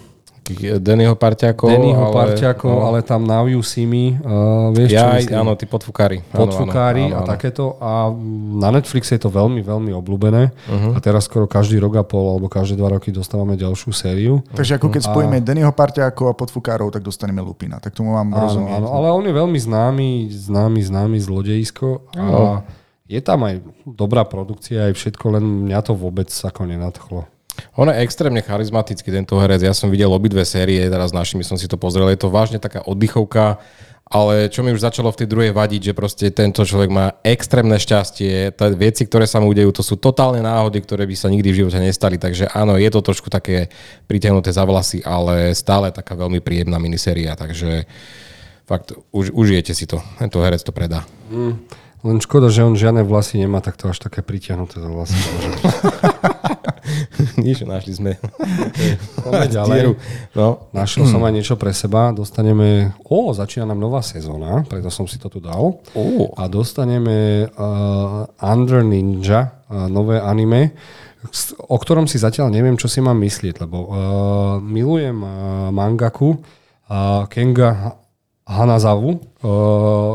Dennyho 0.79 1.15
parťákov. 1.19 1.67
Dennyho 1.67 2.05
ale, 2.07 2.15
parťákov, 2.15 2.71
no. 2.71 2.85
ale 2.87 2.99
tam 3.03 3.27
Now 3.27 3.47
You 3.49 3.59
See 3.59 3.83
Me, 3.83 4.15
uh, 4.15 4.71
vieš 4.71 4.95
ja, 4.95 5.01
čo 5.03 5.07
myslím? 5.19 5.37
Áno, 5.43 5.51
tí 5.59 5.65
podfukári. 5.67 6.23
Podfukári 6.31 7.11
áno, 7.11 7.13
áno, 7.13 7.19
áno. 7.21 7.27
a 7.27 7.31
takéto. 7.31 7.63
A 7.83 7.91
na 8.57 8.69
Netflixe 8.71 9.19
je 9.19 9.21
to 9.27 9.31
veľmi, 9.33 9.59
veľmi 9.65 9.91
obľúbené. 9.91 10.43
Uh-huh. 10.51 10.95
A 10.95 10.97
teraz 11.03 11.27
skoro 11.27 11.45
každý 11.45 11.77
rok 11.83 11.99
a 11.99 12.03
pol, 12.07 12.37
alebo 12.37 12.47
každé 12.47 12.79
dva 12.79 12.95
roky 12.95 13.11
dostávame 13.11 13.59
ďalšiu 13.59 13.91
sériu. 13.91 14.39
Takže 14.55 14.79
ako 14.79 14.87
keď 14.93 15.01
a... 15.03 15.07
spojíme 15.11 15.37
Dennyho 15.43 15.73
parťákov 15.75 16.31
a 16.31 16.33
podfukárov, 16.33 16.91
tak 16.95 17.03
dostaneme 17.03 17.43
Lupina. 17.43 17.83
Tak 17.83 17.91
tomu 17.91 18.15
mám 18.15 18.31
áno, 18.31 18.47
rozumieť. 18.47 18.79
Áno, 18.79 18.87
ale 18.93 19.07
on 19.11 19.23
je 19.27 19.33
veľmi 19.35 19.59
známy, 19.59 20.09
známy, 20.31 20.79
známy 20.83 21.17
zlodejisko. 21.19 22.07
A 22.15 22.63
je 23.07 23.23
tam 23.23 23.47
aj 23.47 23.63
dobrá 23.87 24.27
produkcia, 24.27 24.91
aj 24.91 24.93
všetko, 24.99 25.39
len 25.39 25.43
mňa 25.71 25.79
to 25.79 25.95
vôbec 25.95 26.27
ako 26.27 26.67
nenadchlo. 26.67 27.23
On 27.77 27.89
je 27.89 27.95
extrémne 28.01 28.41
charizmatický, 28.41 29.09
tento 29.09 29.37
herec. 29.37 29.61
Ja 29.63 29.73
som 29.73 29.89
videl 29.89 30.09
obidve 30.09 30.45
série, 30.45 30.85
teraz 30.89 31.13
našimi 31.13 31.45
som 31.45 31.57
si 31.57 31.69
to 31.69 31.77
pozrel. 31.77 32.09
Je 32.09 32.19
to 32.21 32.33
vážne 32.33 32.57
taká 32.61 32.85
oddychovka, 32.85 33.61
ale 34.07 34.47
čo 34.47 34.63
mi 34.63 34.71
už 34.71 34.87
začalo 34.87 35.11
v 35.11 35.19
tej 35.19 35.27
druhej 35.27 35.51
vadiť, 35.51 35.91
že 35.91 35.93
proste 35.97 36.25
tento 36.31 36.63
človek 36.63 36.87
má 36.87 37.19
extrémne 37.27 37.75
šťastie. 37.75 38.55
Tá 38.55 38.71
veci, 38.71 39.03
ktoré 39.03 39.27
sa 39.27 39.43
mu 39.43 39.51
udejú, 39.51 39.67
to 39.75 39.83
sú 39.83 39.99
totálne 39.99 40.39
náhody, 40.39 40.79
ktoré 40.79 41.03
by 41.03 41.15
sa 41.15 41.27
nikdy 41.27 41.51
v 41.51 41.59
živote 41.63 41.79
nestali. 41.83 42.15
Takže 42.15 42.47
áno, 42.55 42.79
je 42.79 42.87
to 42.87 43.03
trošku 43.03 43.27
také 43.27 43.67
pritiahnuté 44.07 44.55
za 44.55 44.63
vlasy, 44.63 45.03
ale 45.03 45.51
stále 45.51 45.91
taká 45.91 46.15
veľmi 46.15 46.39
príjemná 46.39 46.79
miniséria. 46.79 47.35
Takže 47.35 47.83
fakt, 48.63 48.95
už, 49.11 49.35
užijete 49.35 49.75
si 49.75 49.83
to. 49.83 49.99
Tento 50.15 50.39
herec 50.39 50.63
to 50.63 50.71
predá. 50.71 51.03
Mm. 51.27 51.86
Len 52.07 52.23
škoda, 52.23 52.47
že 52.47 52.63
on 52.63 52.79
žiadne 52.79 53.03
vlasy 53.03 53.43
nemá, 53.43 53.59
tak 53.59 53.75
to 53.75 53.91
až 53.91 53.99
také 53.99 54.23
pritiahnuté 54.23 54.79
za 54.79 54.87
vlasy. 54.87 55.19
Nič, 57.43 57.67
našli 57.67 57.93
sme. 57.99 58.11
Poďme 59.19 59.47
ďalej. 59.59 59.79
No. 60.31 60.71
Našiel 60.71 61.03
som 61.03 61.19
aj 61.19 61.33
niečo 61.35 61.59
pre 61.59 61.75
seba. 61.75 62.15
Dostaneme... 62.15 62.95
Ó, 63.03 63.35
začína 63.35 63.67
nám 63.67 63.83
nová 63.83 63.99
sezóna, 63.99 64.63
preto 64.63 64.87
som 64.87 65.03
si 65.03 65.19
to 65.19 65.27
tu 65.27 65.43
dal. 65.43 65.83
Ó. 65.83 66.05
A 66.39 66.47
dostaneme 66.47 67.47
uh, 67.51 68.23
Under 68.39 68.87
Ninja, 68.87 69.67
uh, 69.67 69.91
nové 69.91 70.23
anime, 70.23 70.79
o 71.67 71.75
ktorom 71.75 72.07
si 72.07 72.15
zatiaľ 72.15 72.47
neviem, 72.47 72.79
čo 72.79 72.87
si 72.87 73.03
mám 73.03 73.19
myslieť, 73.19 73.67
lebo 73.67 73.77
uh, 73.83 73.89
milujem 74.63 75.17
uh, 75.19 75.29
mangaku 75.75 76.39
uh, 76.39 77.27
Kenga 77.27 77.99
Hanazavu, 78.47 79.19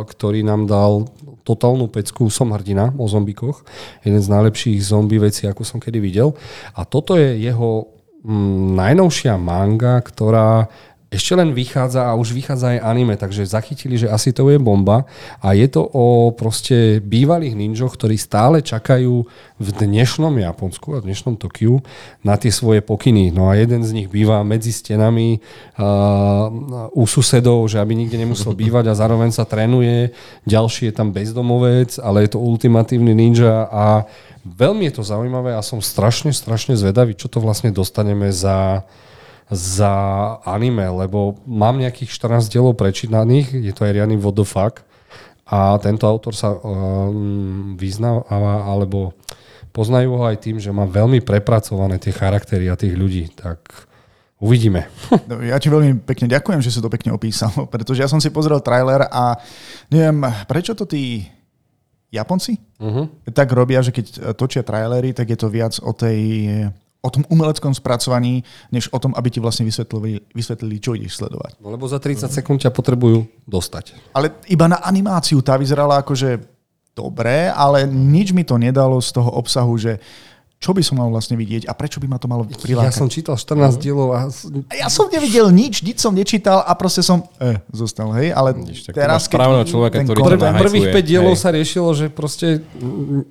ktorý 0.09 0.41
nám 0.41 0.65
dal 0.65 1.05
totálnu 1.43 1.91
pecku 1.91 2.31
Som 2.31 2.55
hrdina 2.55 2.95
o 2.97 3.07
zombikoch. 3.11 3.67
Jeden 4.07 4.23
z 4.23 4.29
najlepších 4.31 4.79
zombie 4.83 5.19
vecí, 5.19 5.47
ako 5.47 5.63
som 5.67 5.79
kedy 5.83 5.99
videl. 5.99 6.35
A 6.75 6.87
toto 6.87 7.19
je 7.19 7.39
jeho 7.39 7.91
mm, 8.23 8.79
najnovšia 8.79 9.35
manga, 9.37 9.99
ktorá 10.01 10.71
ešte 11.13 11.37
len 11.37 11.53
vychádza 11.53 12.09
a 12.09 12.17
už 12.17 12.33
vychádza 12.33 12.73
aj 12.73 12.79
anime, 12.89 13.15
takže 13.21 13.45
zachytili, 13.45 14.01
že 14.01 14.09
asi 14.09 14.33
to 14.33 14.49
je 14.49 14.57
bomba 14.57 15.05
a 15.45 15.53
je 15.53 15.69
to 15.69 15.85
o 15.85 16.33
proste 16.33 17.05
bývalých 17.05 17.53
ninjoch, 17.53 17.93
ktorí 17.93 18.17
stále 18.17 18.65
čakajú 18.65 19.29
v 19.61 19.69
dnešnom 19.77 20.33
Japonsku 20.41 20.97
a 20.97 21.05
v 21.05 21.13
dnešnom 21.13 21.37
Tokiu 21.37 21.85
na 22.25 22.41
tie 22.41 22.49
svoje 22.49 22.81
pokyny. 22.81 23.29
No 23.29 23.53
a 23.53 23.61
jeden 23.61 23.85
z 23.85 23.93
nich 23.93 24.09
býva 24.09 24.41
medzi 24.41 24.73
stenami 24.73 25.45
uh, 25.77 26.49
u 26.97 27.05
susedov, 27.05 27.69
že 27.69 27.77
aby 27.77 27.93
nikde 27.93 28.17
nemusel 28.17 28.57
bývať 28.57 28.89
a 28.89 28.97
zároveň 28.97 29.37
sa 29.37 29.45
trénuje. 29.45 30.17
Ďalší 30.49 30.89
je 30.89 30.95
tam 30.97 31.13
bezdomovec, 31.13 32.01
ale 32.01 32.25
je 32.25 32.33
to 32.33 32.41
ultimatívny 32.41 33.13
ninja 33.13 33.69
a 33.69 34.09
veľmi 34.49 34.89
je 34.89 34.97
to 34.97 35.05
zaujímavé 35.05 35.53
a 35.53 35.61
som 35.61 35.85
strašne, 35.85 36.33
strašne 36.33 36.73
zvedavý, 36.73 37.13
čo 37.13 37.29
to 37.29 37.37
vlastne 37.37 37.69
dostaneme 37.69 38.33
za 38.33 38.81
za 39.51 39.93
anime, 40.47 40.87
lebo 40.89 41.41
mám 41.49 41.81
nejakých 41.81 42.13
14 42.13 42.53
dielov 42.53 42.79
prečítaných, 42.79 43.53
je 43.53 43.73
to 43.75 43.85
aj 43.89 43.93
riadny 43.95 44.17
what 44.21 44.37
the 44.37 44.47
fuck 44.47 44.87
a 45.53 45.77
tento 45.83 46.09
autor 46.09 46.33
sa 46.33 46.57
um, 46.57 47.77
vyznáva, 47.77 48.65
alebo 48.65 49.13
poznajú 49.75 50.17
ho 50.17 50.25
aj 50.25 50.41
tým, 50.41 50.57
že 50.57 50.73
má 50.73 50.89
veľmi 50.89 51.21
prepracované 51.21 52.01
tie 52.01 52.15
charaktery 52.15 52.73
a 52.73 52.79
tých 52.79 52.97
ľudí, 52.97 53.29
tak 53.37 53.89
uvidíme. 54.41 54.89
No, 55.29 55.45
ja 55.45 55.61
ti 55.61 55.69
veľmi 55.69 56.03
pekne 56.09 56.27
ďakujem, 56.33 56.65
že 56.65 56.73
si 56.73 56.81
to 56.81 56.89
pekne 56.89 57.13
opísal, 57.13 57.53
pretože 57.73 58.01
ja 58.01 58.09
som 58.09 58.21
si 58.23 58.33
pozrel 58.33 58.65
trailer 58.65 59.05
a 59.13 59.37
neviem, 59.93 60.25
prečo 60.49 60.73
to 60.73 60.89
tí 60.89 61.29
Japonci 62.13 62.61
uh-huh. 62.77 63.09
tak 63.33 63.49
robia, 63.57 63.81
že 63.81 63.89
keď 63.89 64.37
točia 64.37 64.61
trailery, 64.61 65.17
tak 65.17 65.33
je 65.33 65.39
to 65.41 65.49
viac 65.49 65.81
o 65.81 65.97
tej 65.97 66.21
o 67.03 67.09
tom 67.11 67.27
umeleckom 67.27 67.75
spracovaní, 67.75 68.47
než 68.71 68.87
o 68.95 68.99
tom, 69.03 69.11
aby 69.19 69.29
ti 69.29 69.43
vlastne 69.43 69.67
vysvetlili, 69.67 70.23
vysvetlili 70.31 70.79
čo 70.79 70.95
ideš 70.95 71.19
sledovať. 71.19 71.59
No 71.59 71.75
lebo 71.75 71.91
za 71.91 71.99
30 71.99 72.31
sekúnd 72.31 72.63
ťa 72.63 72.71
potrebujú 72.71 73.27
dostať. 73.43 73.99
Ale 74.15 74.31
iba 74.47 74.71
na 74.71 74.79
animáciu 74.87 75.43
tá 75.43 75.59
vyzerala 75.59 75.99
akože 76.07 76.39
dobré, 76.95 77.51
ale 77.51 77.91
nič 77.91 78.31
mi 78.31 78.47
to 78.47 78.55
nedalo 78.55 79.03
z 79.03 79.11
toho 79.11 79.35
obsahu, 79.35 79.75
že 79.75 79.99
čo 80.63 80.71
by 80.71 80.79
som 80.79 80.95
mal 80.95 81.11
vlastne 81.11 81.35
vidieť 81.35 81.67
a 81.67 81.75
prečo 81.75 81.99
by 81.99 82.07
ma 82.07 82.23
to 82.23 82.31
malo 82.31 82.47
prilákať. 82.47 82.95
Ja 82.95 82.95
som 82.95 83.11
čítal 83.11 83.35
14 83.35 83.83
dielov 83.83 84.15
a... 84.15 84.31
Ja 84.71 84.87
som 84.87 85.11
nevidel 85.11 85.51
nič, 85.51 85.83
nič 85.83 85.99
som 85.99 86.15
nečítal 86.15 86.63
a 86.63 86.71
proste 86.79 87.03
som 87.03 87.27
eh, 87.43 87.59
zostal, 87.75 88.15
hej, 88.15 88.31
ale 88.31 88.55
Nič, 88.55 88.87
teraz... 88.95 89.27
Správneho 89.27 89.67
človeka, 89.67 90.07
ktorý 90.07 90.39
to 90.39 90.47
Prvých 90.63 90.95
5 90.95 91.03
dielov 91.03 91.35
hej. 91.35 91.43
sa 91.43 91.51
riešilo, 91.51 91.91
že 91.99 92.07
proste 92.15 92.63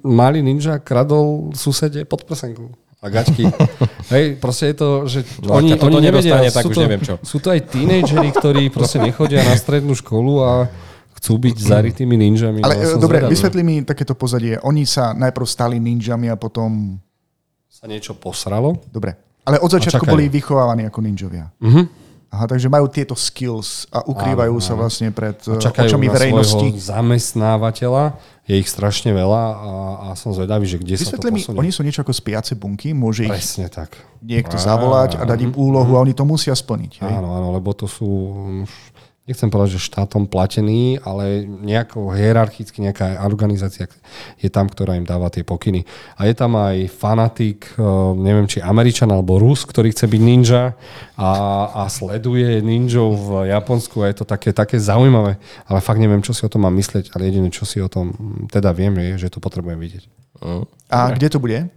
malý 0.04 0.44
ninja 0.44 0.76
kradol 0.84 1.56
susede 1.56 2.04
pod 2.04 2.28
prsenku 2.28 2.76
a 3.02 3.06
gačky. 3.10 3.50
Hej, 4.14 4.38
proste 4.38 4.72
je 4.72 4.76
to, 4.78 4.90
že 5.10 5.20
no, 5.42 5.58
oni, 5.58 5.74
oni 5.74 5.98
nevedia, 5.98 6.38
tak 6.54 6.70
sú, 6.70 6.70
už 6.70 6.76
to, 6.78 6.82
neviem 6.86 7.02
čo. 7.02 7.16
sú 7.26 7.38
to 7.42 7.50
aj 7.50 7.74
tínejdžeri, 7.74 8.30
ktorí 8.38 8.64
proste 8.70 9.02
nechodia 9.02 9.42
na 9.42 9.58
strednú 9.58 9.98
školu 9.98 10.46
a 10.46 10.52
chcú 11.18 11.42
byť 11.42 11.56
zarytými 11.58 12.14
ninjami. 12.14 12.62
Ale 12.62 12.78
no, 12.78 13.02
dobre, 13.02 13.26
zvedavý. 13.26 13.34
vysvetli 13.34 13.62
mi 13.66 13.76
takéto 13.82 14.14
pozadie. 14.14 14.62
Oni 14.62 14.86
sa 14.86 15.18
najprv 15.18 15.46
stali 15.50 15.82
ninjami 15.82 16.30
a 16.30 16.38
potom... 16.38 17.02
Sa 17.66 17.90
niečo 17.90 18.14
posralo? 18.14 18.78
Dobre. 18.94 19.18
Ale 19.50 19.58
od 19.58 19.74
začiatku 19.74 20.06
boli 20.06 20.30
vychovávaní 20.30 20.86
ako 20.86 21.00
ninjovia. 21.02 21.50
Uh-huh. 21.58 21.90
Aha, 22.32 22.48
takže 22.48 22.72
majú 22.72 22.88
tieto 22.88 23.12
skills 23.12 23.92
a 23.92 24.08
ukrývajú 24.08 24.56
áno, 24.56 24.64
sa 24.64 24.72
vlastne 24.72 25.12
pred 25.12 25.36
očami 25.52 26.08
verejnosti. 26.08 26.80
zamestnávateľa 26.80 28.16
je 28.48 28.56
ich 28.56 28.72
strašne 28.72 29.12
veľa 29.12 29.44
a, 29.52 29.72
a 30.00 30.08
som 30.16 30.32
zvedavý, 30.32 30.64
že 30.64 30.80
kde 30.80 30.96
Vysvetli 30.96 31.12
sa 31.12 31.20
to 31.20 31.28
posunie. 31.28 31.60
mi, 31.60 31.62
oni 31.68 31.72
sú 31.76 31.84
niečo 31.84 32.08
ako 32.08 32.16
spiace 32.16 32.56
bunky, 32.56 32.96
môže 32.96 33.28
Presne 33.28 33.68
ich 33.68 33.76
tak. 33.76 34.00
niekto 34.24 34.56
zavolať 34.56 35.20
a 35.20 35.28
dať 35.28 35.52
im 35.52 35.54
úlohu 35.60 36.00
a 36.00 36.04
oni 36.08 36.16
to 36.16 36.24
musia 36.24 36.56
splniť. 36.56 37.04
Hej? 37.04 37.12
Áno, 37.20 37.36
áno, 37.36 37.52
lebo 37.52 37.76
to 37.76 37.84
sú 37.84 38.08
nechcem 39.30 39.54
povedať, 39.54 39.78
že 39.78 39.88
štátom 39.88 40.26
platený, 40.26 40.98
ale 41.06 41.46
nejakou 41.46 42.10
hierarchicky 42.10 42.82
nejaká 42.82 43.22
organizácia 43.22 43.86
je 44.42 44.50
tam, 44.50 44.66
ktorá 44.66 44.98
im 44.98 45.06
dáva 45.06 45.30
tie 45.30 45.46
pokyny. 45.46 45.86
A 46.18 46.26
je 46.26 46.34
tam 46.34 46.58
aj 46.58 46.90
fanatik, 46.90 47.70
eh, 47.78 47.84
neviem, 48.18 48.50
či 48.50 48.60
Američan 48.60 49.14
alebo 49.14 49.38
Rus, 49.38 49.64
ktorý 49.64 49.94
chce 49.94 50.10
byť 50.10 50.22
ninja 50.22 50.74
a, 51.16 51.32
a 51.70 51.82
sleduje 51.86 52.66
ninjov 52.66 53.10
v 53.14 53.30
Japonsku 53.54 54.02
a 54.02 54.10
je 54.10 54.16
to 54.22 54.26
také, 54.26 54.50
také 54.52 54.82
zaujímavé. 54.82 55.38
Ale 55.70 55.80
fakt 55.86 56.02
neviem, 56.02 56.26
čo 56.26 56.34
si 56.34 56.42
o 56.42 56.50
tom 56.50 56.66
mám 56.66 56.74
myslieť, 56.74 57.14
ale 57.14 57.30
jediné, 57.30 57.54
čo 57.54 57.64
si 57.64 57.78
o 57.78 57.88
tom 57.88 58.12
teda 58.50 58.74
viem, 58.74 58.98
je, 58.98 59.28
že 59.28 59.30
to 59.30 59.38
potrebujem 59.38 59.78
vidieť. 59.78 60.04
A 60.90 61.14
kde 61.14 61.30
to 61.30 61.38
bude? 61.38 61.70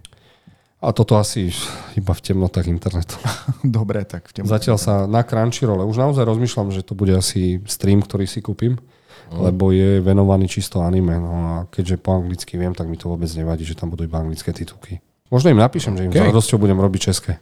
A 0.85 0.93
toto 0.93 1.17
asi 1.17 1.49
iba 1.97 2.13
v 2.13 2.21
temnotách 2.21 2.69
internetu. 2.69 3.17
Dobre, 3.65 4.05
tak 4.05 4.29
v 4.29 4.41
temnotách. 4.41 4.53
Zatiaľ 4.61 4.77
sa 4.77 4.93
na 5.09 5.25
Crunchyroll. 5.25 5.81
Už 5.89 5.97
naozaj 5.97 6.21
rozmýšľam, 6.21 6.69
že 6.69 6.85
to 6.85 6.93
bude 6.93 7.09
asi 7.17 7.57
stream, 7.65 8.05
ktorý 8.05 8.29
si 8.29 8.45
kúpim, 8.45 8.77
mm. 8.77 9.33
lebo 9.33 9.73
je 9.73 9.97
venovaný 10.05 10.45
čisto 10.45 10.85
anime. 10.85 11.17
No 11.17 11.33
a 11.33 11.53
keďže 11.73 11.97
po 11.97 12.13
anglicky 12.13 12.61
viem, 12.61 12.77
tak 12.77 12.85
mi 12.85 13.01
to 13.01 13.09
vôbec 13.09 13.25
nevadí, 13.33 13.65
že 13.65 13.73
tam 13.73 13.89
budú 13.89 14.05
iba 14.05 14.21
anglické 14.21 14.53
titulky. 14.53 15.01
Možno 15.33 15.49
im 15.49 15.57
napíšem, 15.57 15.97
že 15.97 16.05
im 16.05 16.13
okay. 16.13 16.21
s 16.21 16.29
radosťou 16.29 16.61
budem 16.61 16.77
robiť 16.77 17.01
české. 17.01 17.41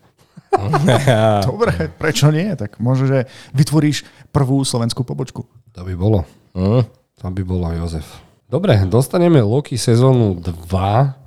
Dobre, 1.51 1.91
prečo 1.99 2.31
nie? 2.31 2.47
Tak 2.55 2.79
možno, 2.79 3.11
že 3.11 3.19
vytvoríš 3.51 4.07
prvú 4.31 4.63
slovenskú 4.63 5.03
pobočku. 5.03 5.43
To 5.75 5.81
by 5.83 5.93
bolo. 5.99 6.23
Mm. 6.55 6.87
To 7.19 7.27
by 7.27 7.43
bolo 7.43 7.67
Jozef. 7.75 8.07
Dobre, 8.47 8.77
dostaneme 8.87 9.43
Loki 9.43 9.75
sezónu 9.75 10.39
2 10.39 11.22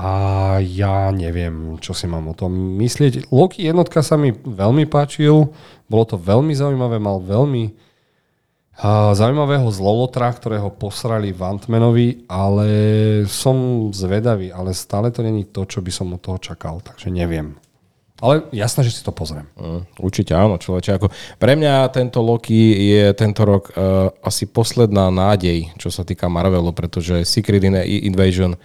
a 0.00 0.12
ja 0.64 1.12
neviem, 1.12 1.76
čo 1.76 1.92
si 1.92 2.08
mám 2.08 2.32
o 2.32 2.34
tom 2.34 2.56
myslieť. 2.80 3.28
Loki 3.28 3.68
jednotka 3.68 4.00
sa 4.00 4.16
mi 4.16 4.32
veľmi 4.32 4.88
páčil, 4.88 5.52
bolo 5.92 6.04
to 6.08 6.16
veľmi 6.16 6.56
zaujímavé, 6.56 6.96
mal 6.96 7.20
veľmi 7.20 7.68
uh, 7.68 9.12
zaujímavého 9.12 9.68
zlolotra, 9.68 10.32
ktorého 10.32 10.72
posrali 10.72 11.36
v 11.36 11.44
Antmanovi, 11.44 12.08
ale 12.32 12.68
som 13.28 13.92
zvedavý, 13.92 14.48
ale 14.48 14.72
stále 14.72 15.12
to 15.12 15.20
není 15.20 15.44
to, 15.44 15.68
čo 15.68 15.84
by 15.84 15.92
som 15.92 16.16
od 16.16 16.24
toho 16.24 16.40
čakal, 16.40 16.80
takže 16.80 17.12
neviem. 17.12 17.60
Ale 18.24 18.48
jasné, 18.56 18.84
že 18.84 18.96
si 18.96 19.04
to 19.04 19.12
pozriem. 19.12 19.48
Mm, 19.56 19.84
určite 20.00 20.32
áno, 20.32 20.56
človeče. 20.56 20.96
Ako 20.96 21.12
pre 21.36 21.56
mňa 21.56 21.88
tento 21.92 22.24
Loki 22.24 22.72
je 22.96 23.12
tento 23.12 23.44
rok 23.44 23.68
uh, 23.76 24.08
asi 24.24 24.48
posledná 24.48 25.12
nádej, 25.12 25.76
čo 25.76 25.92
sa 25.92 26.08
týka 26.08 26.32
Marvelu, 26.32 26.72
pretože 26.72 27.28
Secret 27.28 27.60
Invasion 28.08 28.56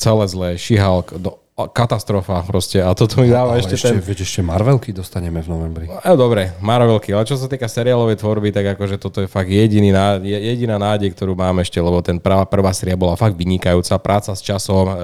celé 0.00 0.24
zlé, 0.32 0.48
She-Hulk, 0.56 1.20
do, 1.20 1.36
katastrofa 1.68 2.40
proste 2.48 2.80
a 2.80 2.96
toto 2.96 3.20
mi 3.20 3.28
dáva 3.28 3.52
ale 3.52 3.60
ešte, 3.60 3.76
ešte 3.76 3.92
ten... 3.92 4.00
Veď 4.00 4.18
ešte 4.24 4.40
Marvelky 4.40 4.96
dostaneme 4.96 5.44
v 5.44 5.48
novembri. 5.52 5.86
No, 5.92 6.16
dobre, 6.16 6.56
Marvelky, 6.64 7.12
ale 7.12 7.28
čo 7.28 7.36
sa 7.36 7.44
týka 7.50 7.68
seriálovej 7.68 8.16
tvorby, 8.16 8.48
tak 8.48 8.78
akože 8.78 8.96
toto 8.96 9.20
je 9.20 9.28
fakt 9.28 9.52
jediný, 9.52 9.92
jediná 10.24 10.80
nádej, 10.80 11.12
ktorú 11.12 11.36
mám 11.36 11.60
ešte, 11.60 11.76
lebo 11.76 12.00
ten 12.00 12.16
prvá, 12.16 12.48
prvá 12.48 12.72
séria 12.72 12.96
bola 12.96 13.12
fakt 13.18 13.36
vynikajúca, 13.36 14.00
práca 14.00 14.32
s 14.32 14.40
časom, 14.40 14.88
e, 14.88 14.94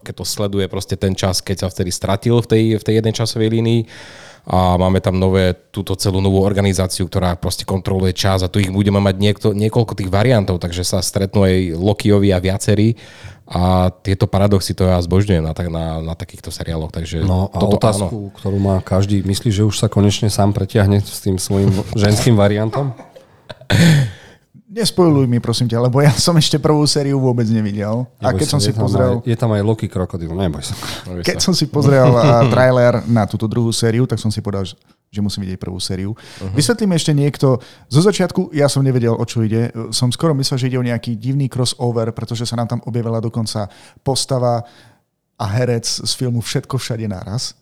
keď 0.00 0.14
to 0.16 0.24
sleduje 0.24 0.64
proste 0.72 0.96
ten 0.96 1.12
čas, 1.12 1.44
keď 1.44 1.66
sa 1.66 1.68
vtedy 1.68 1.92
stratil 1.92 2.40
v 2.40 2.46
tej, 2.48 2.62
v 2.80 2.84
tej 2.86 2.94
jednej 3.02 3.12
časovej 3.12 3.52
línii 3.52 3.80
a 4.46 4.78
máme 4.78 5.02
tam 5.02 5.18
nové, 5.18 5.58
túto 5.74 5.98
celú 5.98 6.22
novú 6.22 6.38
organizáciu, 6.38 7.10
ktorá 7.10 7.34
proste 7.34 7.66
kontroluje 7.66 8.14
čas 8.14 8.46
a 8.46 8.48
tu 8.48 8.62
ich 8.62 8.70
budeme 8.70 9.02
mať 9.02 9.18
niekto, 9.18 9.48
niekoľko 9.50 9.98
tých 9.98 10.06
variantov, 10.06 10.62
takže 10.62 10.86
sa 10.86 11.02
stretnú 11.02 11.42
aj 11.42 11.74
Lokiovi 11.74 12.30
a 12.30 12.38
viacerí 12.38 12.94
a 13.46 13.94
tieto 14.02 14.26
paradoxy 14.26 14.74
to 14.74 14.90
ja 14.90 14.98
zbožňujem 14.98 15.38
na, 15.38 15.54
na, 15.70 15.84
na 16.02 16.14
takýchto 16.18 16.50
seriáloch. 16.50 16.90
Takže 16.90 17.22
no 17.22 17.46
a 17.46 17.56
toto, 17.62 17.78
otázku, 17.78 18.16
áno. 18.30 18.34
ktorú 18.34 18.58
má 18.58 18.82
každý, 18.82 19.22
myslí, 19.22 19.54
že 19.54 19.62
už 19.62 19.78
sa 19.78 19.86
konečne 19.86 20.26
sám 20.26 20.50
pretiahne 20.50 20.98
s 20.98 21.22
tým 21.22 21.38
svojim 21.38 21.70
ženským 21.94 22.34
variantom? 22.34 22.90
Nespojluj 24.66 25.30
mi, 25.30 25.38
prosím 25.38 25.70
ťa, 25.70 25.78
lebo 25.86 26.02
ja 26.02 26.10
som 26.10 26.34
ešte 26.34 26.58
prvú 26.58 26.82
sériu 26.90 27.22
vôbec 27.22 27.46
nevidel. 27.46 28.04
Neboj 28.18 28.26
a 28.26 28.34
keď 28.34 28.46
sa, 28.50 28.52
som 28.58 28.60
si 28.60 28.74
pozrel... 28.74 29.22
Aj, 29.22 29.30
je 29.30 29.36
tam 29.38 29.50
aj 29.54 29.62
Loki 29.62 29.86
krokodil, 29.86 30.34
neboj 30.34 30.66
sa. 30.66 30.74
Keď 31.06 31.38
som 31.38 31.54
si 31.54 31.70
pozrel 31.70 32.10
trailer 32.52 33.00
na 33.06 33.30
túto 33.30 33.46
druhú 33.46 33.70
sériu, 33.70 34.10
tak 34.10 34.18
som 34.18 34.28
si 34.28 34.42
povedal, 34.42 34.66
že 34.66 34.76
musím 35.22 35.46
vidieť 35.46 35.58
prvú 35.60 35.78
sériu. 35.78 36.12
Uh-huh. 36.12 36.52
Vysvetlím 36.52 36.92
ešte 36.96 37.12
niekto. 37.14 37.62
Zo 37.86 38.00
začiatku 38.02 38.50
ja 38.52 38.66
som 38.66 38.84
nevedel, 38.84 39.14
o 39.14 39.24
čo 39.24 39.44
ide. 39.46 39.70
Som 39.94 40.10
skoro 40.12 40.34
myslel, 40.36 40.58
že 40.60 40.68
ide 40.72 40.80
o 40.80 40.84
nejaký 40.84 41.16
divný 41.16 41.46
crossover, 41.48 42.10
pretože 42.12 42.44
sa 42.44 42.58
nám 42.58 42.68
tam 42.68 42.80
objavila 42.84 43.22
dokonca 43.22 43.70
postava 44.02 44.66
a 45.36 45.44
herec 45.56 45.84
z 45.84 46.12
filmu 46.16 46.40
Všetko 46.40 46.80
všade 46.80 47.06
naraz. 47.08 47.54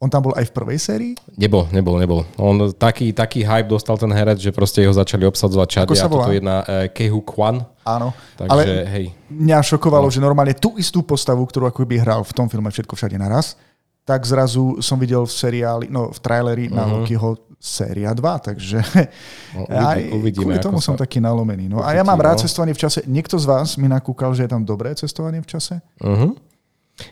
On 0.00 0.08
tam 0.08 0.24
bol 0.24 0.32
aj 0.32 0.48
v 0.48 0.52
prvej 0.56 0.78
sérii? 0.80 1.12
Nebol, 1.36 1.68
nebol, 1.76 2.00
nebol. 2.00 2.24
On 2.40 2.72
taký, 2.72 3.12
taký 3.12 3.44
hype 3.44 3.68
dostal 3.68 4.00
ten 4.00 4.08
herec, 4.08 4.40
že 4.40 4.48
proste 4.48 4.80
ho 4.80 4.96
začali 4.96 5.28
obsadzovať 5.28 5.68
čade. 5.68 5.92
Ako 5.92 5.92
sa 5.92 6.08
volá? 6.08 6.24
Toto 6.24 6.32
jedna 6.32 6.56
uh, 6.64 6.88
Kehu 6.88 7.20
Kwan. 7.20 7.60
Áno, 7.84 8.16
Takže, 8.40 8.48
ale 8.48 8.62
hej. 8.96 9.04
mňa 9.28 9.60
šokovalo, 9.60 10.08
no. 10.08 10.12
že 10.12 10.24
normálne 10.24 10.56
tú 10.56 10.80
istú 10.80 11.04
postavu, 11.04 11.44
ktorú 11.44 11.68
ako 11.68 11.84
by 11.84 12.00
hral 12.00 12.24
v 12.24 12.32
tom 12.32 12.48
filme 12.48 12.72
Všetko 12.72 12.96
všade 12.96 13.20
naraz, 13.20 13.60
tak 14.10 14.26
zrazu 14.26 14.82
som 14.82 14.98
videl 14.98 15.22
v 15.22 15.30
seriáli, 15.30 15.86
no 15.86 16.10
v 16.10 16.18
traileri 16.18 16.66
uh-huh. 16.66 16.74
na 16.74 16.84
mhm. 16.84 16.92
Lokiho 16.98 17.30
séria 17.60 18.10
2, 18.16 18.24
takže 18.40 18.80
no, 19.52 19.68
aj 19.92 20.00
uvidíme, 20.16 20.56
kvôli 20.56 20.64
tomu 20.64 20.80
som 20.82 20.96
sa... 20.96 21.04
taký 21.06 21.20
nalomený. 21.22 21.68
No, 21.70 21.84
a 21.84 21.94
ja 21.94 22.02
mám 22.02 22.18
rád 22.18 22.40
cestovanie 22.42 22.72
v 22.72 22.80
čase. 22.82 23.04
Niekto 23.04 23.36
z 23.36 23.46
vás 23.46 23.76
mi 23.76 23.86
nakúkal, 23.86 24.32
že 24.32 24.48
je 24.48 24.50
tam 24.50 24.64
dobré 24.64 24.96
cestovanie 24.96 25.44
v 25.44 25.48
čase? 25.48 25.78
Uh-huh. 26.00 26.34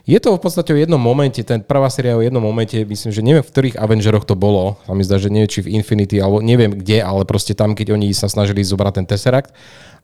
Je 0.05 0.17
to 0.21 0.37
v 0.37 0.41
podstate 0.41 0.69
v 0.73 0.85
jednom 0.85 1.01
momente, 1.01 1.41
ten 1.41 1.61
prvá 1.61 1.89
séria 1.89 2.17
v 2.17 2.29
jednom 2.29 2.41
momente, 2.41 2.77
myslím, 2.77 3.11
že 3.13 3.25
neviem, 3.25 3.45
v 3.45 3.49
ktorých 3.49 3.77
Avengeroch 3.77 4.25
to 4.25 4.37
bolo, 4.37 4.77
a 4.85 4.93
mi 4.93 5.05
zdá, 5.05 5.17
že 5.17 5.33
neviem, 5.33 5.49
či 5.49 5.65
v 5.65 5.73
Infinity, 5.81 6.21
alebo 6.21 6.41
neviem 6.45 6.73
kde, 6.73 7.01
ale 7.01 7.25
proste 7.25 7.57
tam, 7.57 7.73
keď 7.73 7.97
oni 7.97 8.13
sa 8.13 8.29
snažili 8.29 8.61
zobrať 8.61 9.01
ten 9.01 9.05
Tesseract 9.05 9.53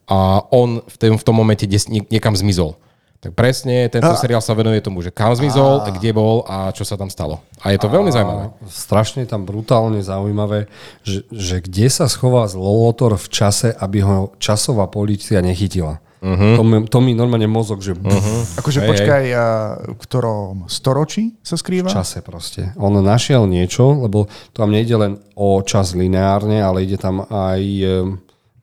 a 0.06 0.42
on 0.54 0.82
v, 0.86 0.96
tom, 0.98 1.18
v 1.18 1.24
tom 1.26 1.34
momente 1.34 1.66
niekam 2.10 2.34
zmizol. 2.34 2.78
Tak 3.26 3.34
presne 3.34 3.90
tento 3.90 4.14
a... 4.14 4.14
seriál 4.14 4.38
sa 4.38 4.54
venuje 4.54 4.78
tomu, 4.78 5.02
že 5.02 5.10
kam 5.10 5.34
zmizol, 5.34 5.82
a... 5.82 5.90
kde 5.90 6.10
bol 6.14 6.46
a 6.46 6.70
čo 6.70 6.86
sa 6.86 6.94
tam 6.94 7.10
stalo. 7.10 7.42
A 7.58 7.74
je 7.74 7.78
to 7.82 7.90
a... 7.90 7.92
veľmi 7.98 8.14
zaujímavé. 8.14 8.44
Strašne 8.70 9.26
tam 9.26 9.42
brutálne 9.42 9.98
zaujímavé, 9.98 10.70
že, 11.02 11.26
že 11.34 11.58
kde 11.58 11.90
sa 11.90 12.06
schová 12.06 12.46
zlolotor 12.46 13.18
v 13.18 13.26
čase, 13.26 13.74
aby 13.74 14.06
ho 14.06 14.30
časová 14.38 14.86
policia 14.86 15.42
nechytila. 15.42 15.98
Uh-huh. 16.16 16.56
To, 16.56 16.62
mi, 16.64 16.76
to 16.88 16.98
mi 17.04 17.12
normálne 17.12 17.50
mozog, 17.50 17.84
že... 17.84 17.92
Uh-huh. 17.92 18.40
Akože 18.56 18.82
hey, 18.82 18.88
počkaj, 18.88 19.22
hey. 19.30 19.36
A 19.36 19.44
v 19.84 19.98
ktorom 20.00 20.64
storočí 20.66 21.36
sa 21.44 21.60
skrýva? 21.60 21.92
V 21.92 21.98
čase 21.98 22.24
proste. 22.24 22.72
On 22.80 22.94
našiel 22.94 23.44
niečo, 23.44 23.94
lebo 24.06 24.30
tam 24.54 24.72
nejde 24.72 24.96
len 24.96 25.12
o 25.36 25.60
čas 25.66 25.92
lineárne, 25.92 26.62
ale 26.64 26.88
ide 26.88 26.96
tam 26.96 27.26
aj 27.26 27.60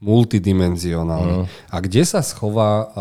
multidimenzionálne. 0.03 1.48
Uh-huh. 1.48 1.72
A 1.72 1.75
kde 1.79 2.03
sa 2.03 2.19
schová 2.19 2.91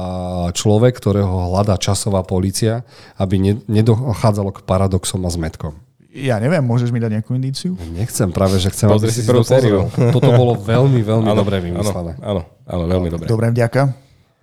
človek, 0.54 0.94
ktorého 1.02 1.50
hľadá 1.50 1.74
časová 1.74 2.22
policia, 2.22 2.86
aby 3.18 3.58
nedochádzalo 3.66 4.54
k 4.54 4.62
paradoxom 4.62 5.26
a 5.26 5.30
zmetkom? 5.34 5.74
Ja 6.12 6.36
neviem, 6.38 6.60
môžeš 6.60 6.92
mi 6.92 7.00
dať 7.00 7.18
nejakú 7.18 7.32
indíciu? 7.32 7.72
Nechcem 7.96 8.28
práve, 8.30 8.60
že 8.60 8.68
chcem, 8.68 8.84
Pozri 8.84 9.08
si 9.08 9.24
prvú 9.24 9.42
sériu. 9.42 9.88
Toto 10.14 10.28
bolo 10.36 10.60
veľmi, 10.60 11.00
veľmi 11.00 11.24
ano, 11.24 11.40
dobre 11.40 11.58
vymyslené. 11.58 12.20
Áno, 12.20 12.44
áno, 12.68 12.82
veľmi 12.84 13.08
dobre. 13.08 13.26
Dobre, 13.26 13.48
vďaka. 13.48 13.96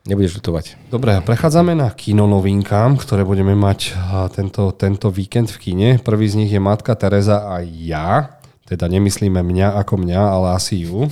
Nebudeš 0.09 0.41
lutovať. 0.41 0.89
Dobre, 0.89 1.21
prechádzame 1.21 1.77
na 1.77 1.93
kino 1.93 2.25
novinkám, 2.25 2.97
ktoré 2.97 3.21
budeme 3.21 3.53
mať 3.53 3.93
tento, 4.33 4.73
tento 4.73 5.13
víkend 5.13 5.53
v 5.53 5.57
kine. 5.61 5.89
Prvý 6.01 6.25
z 6.25 6.41
nich 6.41 6.49
je 6.49 6.57
Matka 6.57 6.97
Teresa 6.97 7.45
a 7.45 7.61
ja. 7.61 8.38
Teda 8.69 8.85
nemyslíme 8.85 9.41
mňa 9.41 9.81
ako 9.81 10.05
mňa, 10.05 10.21
ale 10.21 10.47
asi 10.53 10.85
ju. 10.85 11.09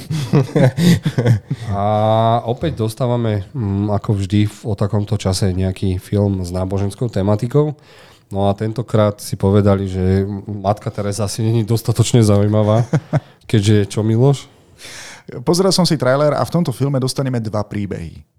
a 1.74 1.84
opäť 2.46 2.78
dostávame, 2.86 3.50
mm, 3.50 3.90
ako 3.98 4.14
vždy 4.14 4.46
o 4.62 4.78
takomto 4.78 5.18
čase, 5.18 5.50
nejaký 5.58 5.98
film 5.98 6.46
s 6.46 6.54
náboženskou 6.54 7.10
tematikou. 7.10 7.74
No 8.30 8.46
a 8.46 8.54
tentokrát 8.54 9.18
si 9.18 9.34
povedali, 9.34 9.90
že 9.90 10.30
Matka 10.46 10.94
Teresa 10.94 11.26
asi 11.26 11.42
není 11.42 11.66
dostatočne 11.66 12.22
zaujímavá, 12.22 12.86
keďže 13.50 13.90
čo 13.90 14.06
Miloš? 14.06 14.46
Pozrel 15.42 15.74
som 15.74 15.84
si 15.84 15.98
trailer 15.98 16.38
a 16.38 16.46
v 16.46 16.54
tomto 16.54 16.70
filme 16.70 17.02
dostaneme 17.02 17.42
dva 17.42 17.66
príbehy 17.66 18.38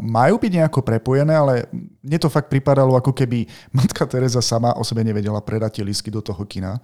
majú 0.00 0.40
byť 0.40 0.52
nejako 0.58 0.80
prepojené, 0.82 1.34
ale 1.36 1.68
mne 2.02 2.18
to 2.18 2.32
fakt 2.32 2.50
pripadalo, 2.50 2.98
ako 2.98 3.12
keby 3.14 3.46
matka 3.70 4.02
Teresa 4.08 4.42
sama 4.42 4.74
o 4.74 4.82
sebe 4.82 5.04
nevedela 5.06 5.38
predať 5.38 5.80
tie 5.80 5.84
lísky 5.86 6.10
do 6.10 6.24
toho 6.24 6.42
kina. 6.48 6.80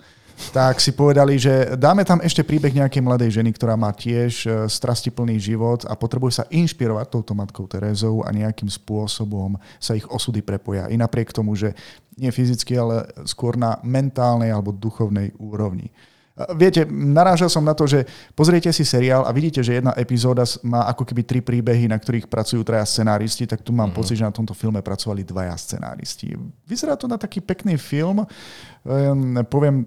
Tak 0.55 0.79
si 0.79 0.95
povedali, 0.95 1.35
že 1.35 1.75
dáme 1.75 2.07
tam 2.07 2.23
ešte 2.23 2.47
príbeh 2.47 2.71
nejakej 2.71 3.03
mladej 3.03 3.43
ženy, 3.43 3.51
ktorá 3.59 3.75
má 3.75 3.91
tiež 3.91 4.33
e, 4.47 4.49
strastiplný 4.71 5.35
život 5.37 5.83
a 5.85 5.99
potrebuje 5.99 6.41
sa 6.41 6.45
inšpirovať 6.49 7.07
touto 7.11 7.35
matkou 7.35 7.67
Terezou 7.67 8.23
a 8.23 8.31
nejakým 8.31 8.71
spôsobom 8.71 9.59
sa 9.83 9.99
ich 9.99 10.07
osudy 10.07 10.41
prepoja. 10.41 10.87
I 10.89 10.97
napriek 10.97 11.35
tomu, 11.35 11.59
že 11.59 11.75
nie 12.15 12.31
fyzicky, 12.31 12.79
ale 12.79 13.11
skôr 13.27 13.59
na 13.59 13.83
mentálnej 13.83 14.55
alebo 14.55 14.71
duchovnej 14.71 15.35
úrovni. 15.43 15.91
Viete, 16.55 16.87
narážal 16.87 17.51
som 17.51 17.67
na 17.67 17.75
to, 17.75 17.83
že 17.91 18.07
pozriete 18.31 18.71
si 18.71 18.87
seriál 18.87 19.27
a 19.27 19.35
vidíte, 19.35 19.59
že 19.59 19.83
jedna 19.83 19.91
epizóda 19.99 20.47
má 20.63 20.87
ako 20.87 21.03
keby 21.03 21.27
tri 21.27 21.43
príbehy, 21.43 21.91
na 21.91 21.99
ktorých 21.99 22.31
pracujú 22.31 22.63
traja 22.63 22.87
scenáristi, 22.87 23.43
tak 23.43 23.67
tu 23.67 23.75
mám 23.75 23.91
mm-hmm. 23.91 23.99
pocit, 23.99 24.23
že 24.23 24.23
na 24.23 24.31
tomto 24.31 24.55
filme 24.55 24.79
pracovali 24.79 25.27
dvaja 25.27 25.59
scenáristi. 25.59 26.39
Vyzerá 26.63 26.95
to 26.95 27.11
na 27.11 27.19
taký 27.19 27.43
pekný 27.43 27.75
film, 27.75 28.23
um, 28.23 29.35
poviem 29.51 29.83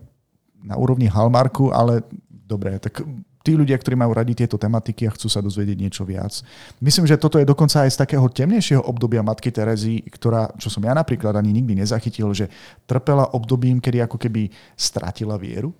na 0.61 0.77
úrovni 0.77 1.09
Hallmarku, 1.09 1.73
ale 1.73 2.05
dobre, 2.27 2.77
tak 2.77 3.01
tí 3.41 3.57
ľudia, 3.57 3.77
ktorí 3.77 3.97
majú 3.97 4.13
radi 4.13 4.37
tieto 4.37 4.57
tematiky 4.57 5.09
a 5.09 5.15
chcú 5.17 5.25
sa 5.25 5.41
dozvedieť 5.41 5.77
niečo 5.77 6.03
viac. 6.05 6.45
Myslím, 6.77 7.09
že 7.09 7.17
toto 7.17 7.41
je 7.41 7.45
dokonca 7.49 7.85
aj 7.85 7.89
z 7.89 8.01
takého 8.05 8.25
temnejšieho 8.29 8.85
obdobia 8.85 9.25
matky 9.25 9.49
Terezy, 9.49 10.05
ktorá, 10.13 10.53
čo 10.61 10.69
som 10.69 10.85
ja 10.85 10.93
napríklad 10.93 11.33
ani 11.33 11.49
nikdy 11.49 11.81
nezachytil, 11.81 12.29
že 12.37 12.53
trpela 12.85 13.33
obdobím, 13.33 13.81
kedy 13.81 14.05
ako 14.05 14.21
keby 14.21 14.53
stratila 14.77 15.41
vieru 15.41 15.73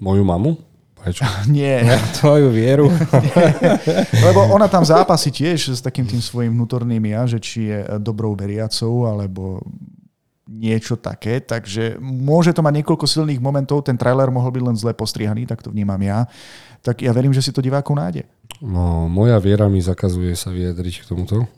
Moju 0.00 0.24
mamu? 0.26 0.58
Prečo? 0.98 1.22
Nie. 1.52 1.84
Tvoju 2.18 2.50
vieru. 2.50 2.90
Lebo 4.26 4.40
ona 4.50 4.66
tam 4.66 4.82
zápasí 4.82 5.30
tiež 5.30 5.76
s 5.76 5.80
takým 5.84 6.08
tým 6.08 6.18
svojim 6.18 6.50
vnútorným 6.50 7.02
ja, 7.12 7.28
že 7.28 7.38
či 7.38 7.70
je 7.70 7.78
dobrou 8.00 8.34
veriacou, 8.34 9.06
alebo 9.06 9.62
niečo 10.54 10.94
také, 10.94 11.42
takže 11.42 11.98
môže 11.98 12.54
to 12.54 12.62
mať 12.62 12.80
niekoľko 12.80 13.06
silných 13.10 13.42
momentov, 13.42 13.82
ten 13.82 13.98
trailer 13.98 14.30
mohol 14.30 14.54
byť 14.54 14.62
len 14.62 14.76
zle 14.78 14.94
postrihaný, 14.94 15.50
tak 15.50 15.66
to 15.66 15.74
vnímam 15.74 15.98
ja, 15.98 16.30
tak 16.84 17.00
ja 17.00 17.10
verím, 17.16 17.32
že 17.32 17.40
si 17.40 17.50
to 17.50 17.64
divákov 17.64 17.96
nájde. 17.96 18.28
No, 18.60 19.08
moja 19.08 19.40
viera 19.40 19.66
mi 19.72 19.80
zakazuje 19.80 20.36
sa 20.36 20.52
vyjadriť 20.52 21.02
k 21.02 21.08
tomuto. 21.08 21.48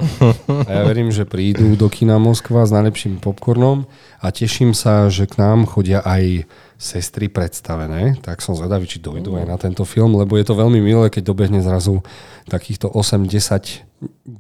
A 0.49 0.71
ja 0.71 0.83
verím, 0.87 1.11
že 1.11 1.27
prídu 1.27 1.75
do 1.75 1.91
kina 1.91 2.17
Moskva 2.17 2.63
s 2.63 2.73
najlepším 2.73 3.19
popcornom 3.19 3.91
a 4.23 4.27
teším 4.31 4.73
sa, 4.73 5.11
že 5.11 5.27
k 5.27 5.37
nám 5.43 5.67
chodia 5.67 6.01
aj 6.07 6.47
sestry 6.79 7.27
predstavené, 7.27 8.21
tak 8.23 8.39
som 8.39 8.55
zvedavý, 8.55 8.87
či 8.87 9.03
dojdu 9.03 9.35
aj 9.35 9.47
na 9.49 9.57
tento 9.59 9.83
film, 9.83 10.15
lebo 10.15 10.39
je 10.39 10.47
to 10.47 10.55
veľmi 10.55 10.79
milé, 10.79 11.11
keď 11.11 11.27
dobehne 11.27 11.61
zrazu 11.61 12.07
takýchto 12.47 12.93
8-10 12.93 13.87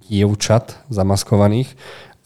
dievčat 0.07 0.85
zamaskovaných 0.92 1.73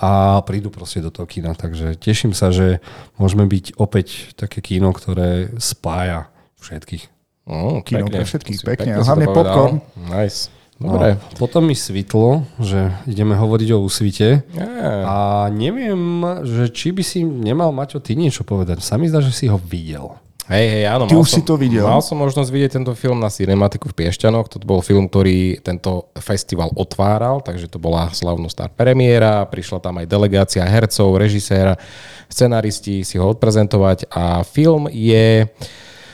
a 0.00 0.40
prídu 0.48 0.72
proste 0.72 1.04
do 1.04 1.12
toho 1.12 1.28
kina. 1.28 1.52
Takže 1.52 2.00
teším 2.00 2.32
sa, 2.32 2.48
že 2.48 2.80
môžeme 3.20 3.44
byť 3.44 3.76
opäť 3.76 4.32
také 4.32 4.64
kino, 4.64 4.96
ktoré 4.96 5.52
spája 5.60 6.32
všetkých. 6.64 7.04
Oh, 7.44 7.84
kino 7.84 8.08
pekne. 8.08 8.16
pre 8.16 8.24
všetkých, 8.24 8.60
pekne. 8.64 8.92
pekne. 8.96 9.04
Hlavne 9.04 9.26
popcorn. 9.28 9.76
Nice. 10.08 10.48
Dobre. 10.80 11.20
No, 11.20 11.36
potom 11.36 11.68
mi 11.68 11.76
svitlo, 11.76 12.48
že 12.56 12.88
ideme 13.04 13.36
hovoriť 13.36 13.68
o 13.76 13.84
úsvite 13.84 14.48
yeah. 14.56 15.04
a 15.04 15.16
neviem, 15.52 16.24
že 16.48 16.72
či 16.72 16.96
by 16.96 17.04
si 17.04 17.20
nemal 17.20 17.68
mať 17.68 18.00
o 18.00 18.00
ty 18.00 18.16
niečo 18.16 18.48
povedať. 18.48 18.80
Sa 18.80 18.96
mi 18.96 19.04
zdá, 19.04 19.20
že 19.20 19.28
si 19.28 19.44
ho 19.44 19.60
videl. 19.60 20.16
Hej, 20.50 20.66
hej, 20.66 20.84
áno. 20.90 21.06
Ty 21.06 21.14
už 21.14 21.30
som, 21.30 21.36
si 21.38 21.40
to 21.46 21.54
videl. 21.54 21.86
Mal 21.86 22.02
som 22.02 22.18
možnosť 22.18 22.50
vidieť 22.50 22.70
tento 22.82 22.90
film 22.98 23.22
na 23.22 23.30
Cinematiku 23.30 23.86
v 23.86 23.94
Piešťanoch. 24.02 24.50
To 24.50 24.58
bol 24.66 24.82
film, 24.82 25.06
ktorý 25.06 25.62
tento 25.62 26.10
festival 26.18 26.74
otváral, 26.74 27.38
takže 27.38 27.70
to 27.70 27.78
bola 27.78 28.10
slavnostná 28.10 28.66
premiéra. 28.66 29.46
Prišla 29.46 29.78
tam 29.78 30.02
aj 30.02 30.10
delegácia 30.10 30.66
hercov, 30.66 31.14
režiséra, 31.22 31.78
scenaristi 32.26 33.06
si 33.06 33.14
ho 33.14 33.30
odprezentovať 33.30 34.10
a 34.10 34.42
film 34.42 34.90
je 34.90 35.46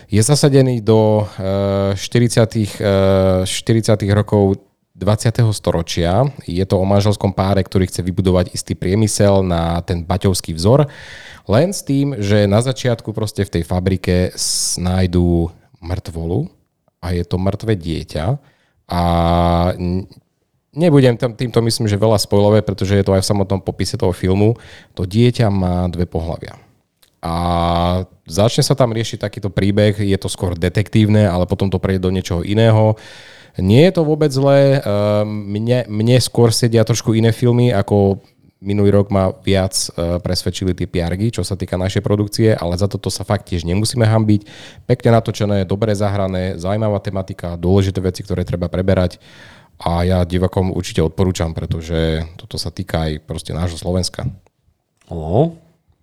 je 0.06 0.22
zasadený 0.22 0.86
do 0.86 1.26
40. 1.34 1.98
Uh, 1.98 3.42
40. 3.42 4.06
rokov 4.14 4.65
20. 4.96 5.52
storočia. 5.52 6.24
Je 6.48 6.64
to 6.64 6.80
o 6.80 6.88
manželskom 6.88 7.36
páre, 7.36 7.60
ktorý 7.60 7.84
chce 7.84 8.00
vybudovať 8.00 8.56
istý 8.56 8.72
priemysel 8.72 9.44
na 9.44 9.84
ten 9.84 10.00
baťovský 10.00 10.56
vzor. 10.56 10.88
Len 11.44 11.76
s 11.76 11.84
tým, 11.84 12.16
že 12.16 12.48
na 12.48 12.64
začiatku 12.64 13.12
proste 13.12 13.44
v 13.44 13.60
tej 13.60 13.62
fabrike 13.68 14.32
nájdú 14.80 15.52
mŕtvolu 15.84 16.48
a 17.04 17.12
je 17.12 17.24
to 17.28 17.36
mŕtve 17.36 17.76
dieťa. 17.76 18.40
A 18.88 19.02
nebudem 20.72 21.20
tam, 21.20 21.36
týmto 21.36 21.60
myslím, 21.60 21.92
že 21.92 22.00
veľa 22.00 22.16
spojlové, 22.16 22.64
pretože 22.64 22.96
je 22.96 23.04
to 23.04 23.12
aj 23.12 23.20
v 23.20 23.30
samotnom 23.36 23.60
popise 23.60 24.00
toho 24.00 24.16
filmu. 24.16 24.56
To 24.96 25.04
dieťa 25.04 25.52
má 25.52 25.92
dve 25.92 26.08
pohľavia 26.08 26.56
a 27.26 27.34
začne 28.28 28.62
sa 28.62 28.78
tam 28.78 28.94
riešiť 28.94 29.18
takýto 29.18 29.50
príbeh, 29.50 29.98
je 29.98 30.18
to 30.20 30.30
skôr 30.30 30.54
detektívne, 30.54 31.26
ale 31.26 31.48
potom 31.48 31.66
to 31.66 31.82
prejde 31.82 32.06
do 32.06 32.14
niečoho 32.14 32.46
iného. 32.46 32.94
Nie 33.56 33.88
je 33.88 33.92
to 33.96 34.02
vôbec 34.04 34.28
zlé, 34.28 34.80
ehm, 34.80 35.24
mne, 35.28 35.88
mne 35.88 36.16
skôr 36.20 36.52
sedia 36.52 36.84
trošku 36.84 37.16
iné 37.16 37.32
filmy, 37.32 37.72
ako 37.72 38.20
minulý 38.60 38.92
rok 38.92 39.12
ma 39.12 39.32
viac 39.32 39.72
e, 39.72 40.16
presvedčili 40.20 40.72
tie 40.72 40.88
piargy, 40.88 41.28
čo 41.28 41.44
sa 41.44 41.54
týka 41.60 41.76
našej 41.76 42.00
produkcie, 42.00 42.56
ale 42.56 42.76
za 42.80 42.88
toto 42.88 43.12
sa 43.12 43.22
fakt 43.22 43.52
tiež 43.52 43.68
nemusíme 43.68 44.04
hambiť. 44.04 44.48
Pekne 44.88 45.20
natočené, 45.20 45.68
dobre 45.68 45.92
zahrané, 45.92 46.56
zaujímavá 46.56 46.98
tematika, 47.04 47.60
dôležité 47.60 48.00
veci, 48.00 48.24
ktoré 48.24 48.48
treba 48.48 48.72
preberať 48.72 49.20
a 49.76 50.08
ja 50.08 50.24
divakom 50.24 50.72
určite 50.72 51.04
odporúčam, 51.04 51.52
pretože 51.52 52.24
toto 52.40 52.56
sa 52.56 52.72
týka 52.72 53.08
aj 53.08 53.28
proste 53.28 53.52
nášho 53.52 53.76
Slovenska. 53.76 54.24
O, 55.12 55.52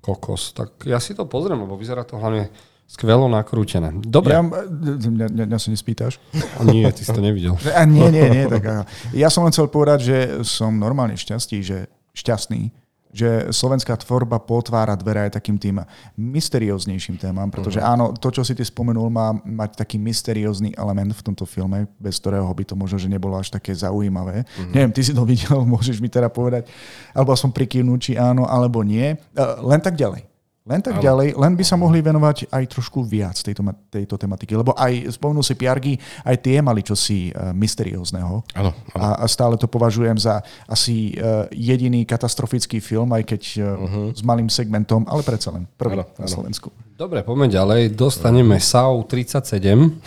Kokos. 0.03 0.53
Tak 0.53 0.85
ja 0.85 1.01
si 1.01 1.17
to 1.17 1.25
pozriem, 1.25 1.57
lebo 1.57 1.73
vyzerá 1.73 2.05
to 2.05 2.21
hlavne 2.21 2.53
skvelo 2.87 3.25
nakrútené. 3.25 3.89
Dobre. 4.03 4.37
Ja, 4.37 4.41
mňa, 4.45 5.27
mňa, 5.33 5.45
mňa 5.49 5.59
sa 5.59 5.69
nespýtaš? 5.73 6.21
Nie, 6.67 6.93
ty 6.93 7.01
si 7.01 7.09
to 7.09 7.23
nevidel. 7.23 7.57
A 7.79 7.83
nie, 7.87 8.05
nie, 8.13 8.25
nie. 8.29 8.45
Tak, 8.45 8.85
ja 9.15 9.27
som 9.33 9.47
len 9.47 9.51
chcel 9.55 9.67
povedať, 9.71 9.99
že 10.05 10.17
som 10.45 10.75
normálne 10.75 11.17
šťastný, 11.17 11.59
že 11.65 11.89
šťastný, 12.13 12.69
že 13.13 13.53
slovenská 13.53 13.93
tvorba 14.01 14.41
potvára 14.41 14.97
dvere 14.97 15.29
aj 15.29 15.37
takým 15.37 15.61
tým 15.61 15.85
mysterióznejším 16.17 17.21
témam, 17.21 17.45
pretože 17.53 17.77
uh-huh. 17.77 17.93
áno, 17.93 18.05
to, 18.17 18.33
čo 18.33 18.41
si 18.41 18.57
ty 18.57 18.65
spomenul, 18.65 19.13
má 19.13 19.37
mať 19.45 19.85
taký 19.85 20.01
mysteriózny 20.01 20.73
element 20.73 21.13
v 21.13 21.21
tomto 21.21 21.45
filme, 21.45 21.85
bez 22.01 22.17
ktorého 22.17 22.49
by 22.49 22.65
to 22.65 22.73
možno, 22.73 22.97
že 22.97 23.05
nebolo 23.05 23.37
až 23.37 23.53
také 23.53 23.69
zaujímavé. 23.77 24.41
Uh-huh. 24.41 24.73
Neviem, 24.73 24.89
ty 24.89 25.05
si 25.05 25.13
to 25.13 25.21
videl, 25.29 25.61
môžeš 25.61 26.01
mi 26.01 26.09
teda 26.09 26.33
povedať, 26.33 26.65
alebo 27.13 27.37
som 27.37 27.53
prikývnuť, 27.53 27.99
či 28.01 28.11
áno, 28.17 28.49
alebo 28.49 28.81
nie. 28.81 29.13
Len 29.37 29.79
tak 29.79 29.93
ďalej. 29.93 30.32
Len 30.63 30.79
tak 30.79 30.95
ano. 30.95 31.03
ďalej, 31.03 31.35
len 31.35 31.53
by 31.59 31.63
sa 31.67 31.75
mohli 31.75 31.99
venovať 31.99 32.47
aj 32.47 32.63
trošku 32.71 33.03
viac 33.03 33.35
tejto, 33.35 33.59
tejto 33.91 34.15
tematiky, 34.15 34.55
lebo 34.55 34.71
aj 34.79 35.11
spomenul 35.19 35.43
si 35.43 35.59
Piargy, 35.59 35.99
aj 36.23 36.39
tie 36.39 36.63
mali 36.63 36.79
čosi 36.79 37.35
uh, 37.35 37.51
mysteriózneho. 37.51 38.47
Ano, 38.55 38.71
ano. 38.71 38.95
A, 38.95 39.19
a 39.19 39.25
stále 39.27 39.59
to 39.59 39.67
považujem 39.67 40.15
za 40.15 40.39
asi 40.63 41.19
uh, 41.19 41.51
jediný 41.51 42.07
katastrofický 42.07 42.79
film, 42.79 43.11
aj 43.11 43.27
keď 43.27 43.41
uh, 43.59 43.63
uh-huh. 43.75 44.07
s 44.15 44.23
malým 44.23 44.47
segmentom, 44.47 45.03
ale 45.03 45.19
predsa 45.27 45.51
len 45.51 45.67
prvý 45.75 45.99
ano, 45.99 46.07
na 46.15 46.23
ano. 46.23 46.31
Slovensku. 46.31 46.71
Dobre, 46.95 47.27
poďme 47.27 47.51
ďalej. 47.51 47.99
Dostaneme 47.99 48.55
SAU 48.63 49.03
37. 49.11 49.99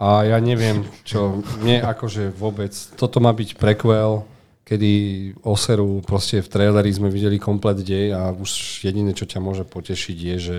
a 0.00 0.08
ja 0.32 0.40
neviem, 0.40 0.80
čo 1.04 1.44
mne 1.60 1.84
akože 1.92 2.32
vôbec, 2.32 2.72
toto 2.96 3.20
má 3.20 3.36
byť 3.36 3.60
prequel 3.60 4.24
kedy 4.64 4.92
Oseru 5.44 6.00
proste 6.00 6.40
v 6.40 6.48
traileri 6.48 6.88
sme 6.88 7.12
videli 7.12 7.36
komplet 7.36 7.84
dej 7.84 8.16
a 8.16 8.32
už 8.32 8.80
jediné, 8.80 9.12
čo 9.12 9.28
ťa 9.28 9.38
môže 9.38 9.68
potešiť 9.68 10.16
je, 10.16 10.36
že 10.40 10.58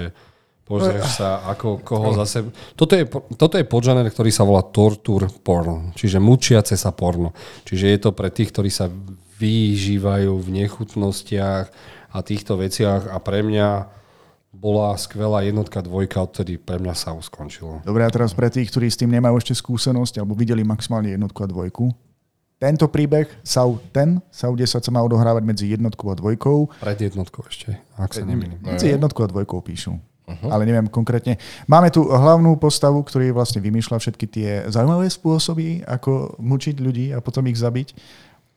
pozrieš 0.66 1.22
sa, 1.22 1.46
ako 1.50 1.82
koho 1.82 2.14
zase... 2.14 2.46
Toto 2.78 2.94
je, 2.94 3.06
toto 3.38 3.58
je 3.58 3.66
podžaner, 3.66 4.06
ktorý 4.10 4.30
sa 4.30 4.46
volá 4.46 4.66
torture 4.66 5.30
porn, 5.30 5.94
čiže 5.98 6.22
mučiace 6.22 6.78
sa 6.78 6.94
porno. 6.94 7.34
Čiže 7.66 7.86
je 7.90 8.00
to 8.02 8.10
pre 8.14 8.30
tých, 8.30 8.54
ktorí 8.54 8.70
sa 8.70 8.90
vyžívajú 9.42 10.38
v 10.42 10.48
nechutnostiach 10.64 11.66
a 12.14 12.18
týchto 12.24 12.62
veciach 12.62 13.12
a 13.12 13.18
pre 13.20 13.44
mňa 13.44 13.94
bola 14.56 14.96
skvelá 14.96 15.44
jednotka, 15.44 15.84
dvojka, 15.84 16.24
odtedy 16.24 16.56
pre 16.56 16.80
mňa 16.80 16.96
sa 16.96 17.12
skončilo. 17.20 17.84
Dobre, 17.84 18.08
a 18.08 18.10
teraz 18.10 18.32
pre 18.32 18.48
tých, 18.48 18.72
ktorí 18.72 18.88
s 18.88 18.96
tým 18.96 19.12
nemajú 19.12 19.36
ešte 19.36 19.52
skúsenosť 19.52 20.24
alebo 20.24 20.32
videli 20.32 20.64
maximálne 20.64 21.12
jednotku 21.12 21.44
a 21.44 21.52
dvojku, 21.52 21.92
tento 22.56 22.88
príbeh, 22.88 23.28
SAU 23.44 23.84
ten, 23.92 24.24
SAU 24.32 24.56
10 24.56 24.80
sa 24.80 24.92
má 24.92 25.04
odohrávať 25.04 25.44
medzi 25.44 25.66
jednotkou 25.68 26.08
a 26.12 26.16
dvojkou. 26.16 26.72
Pred 26.80 27.12
jednotkou 27.12 27.44
ešte, 27.48 27.76
ak 28.00 28.16
sa 28.16 28.24
nemýlim. 28.24 28.58
Medzi 28.64 28.96
jednotkou 28.96 29.28
a 29.28 29.30
dvojkou 29.30 29.60
píšu. 29.60 30.00
Uh-huh. 30.26 30.50
Ale 30.50 30.66
neviem 30.66 30.90
konkrétne. 30.90 31.38
Máme 31.70 31.94
tu 31.94 32.02
hlavnú 32.10 32.58
postavu, 32.58 33.06
ktorý 33.06 33.30
vlastne 33.30 33.62
vymýšľa 33.62 33.98
všetky 34.02 34.26
tie 34.26 34.50
zaujímavé 34.74 35.06
spôsoby, 35.12 35.86
ako 35.86 36.42
mučiť 36.42 36.76
ľudí 36.82 37.14
a 37.14 37.22
potom 37.22 37.46
ich 37.46 37.60
zabiť. 37.62 37.94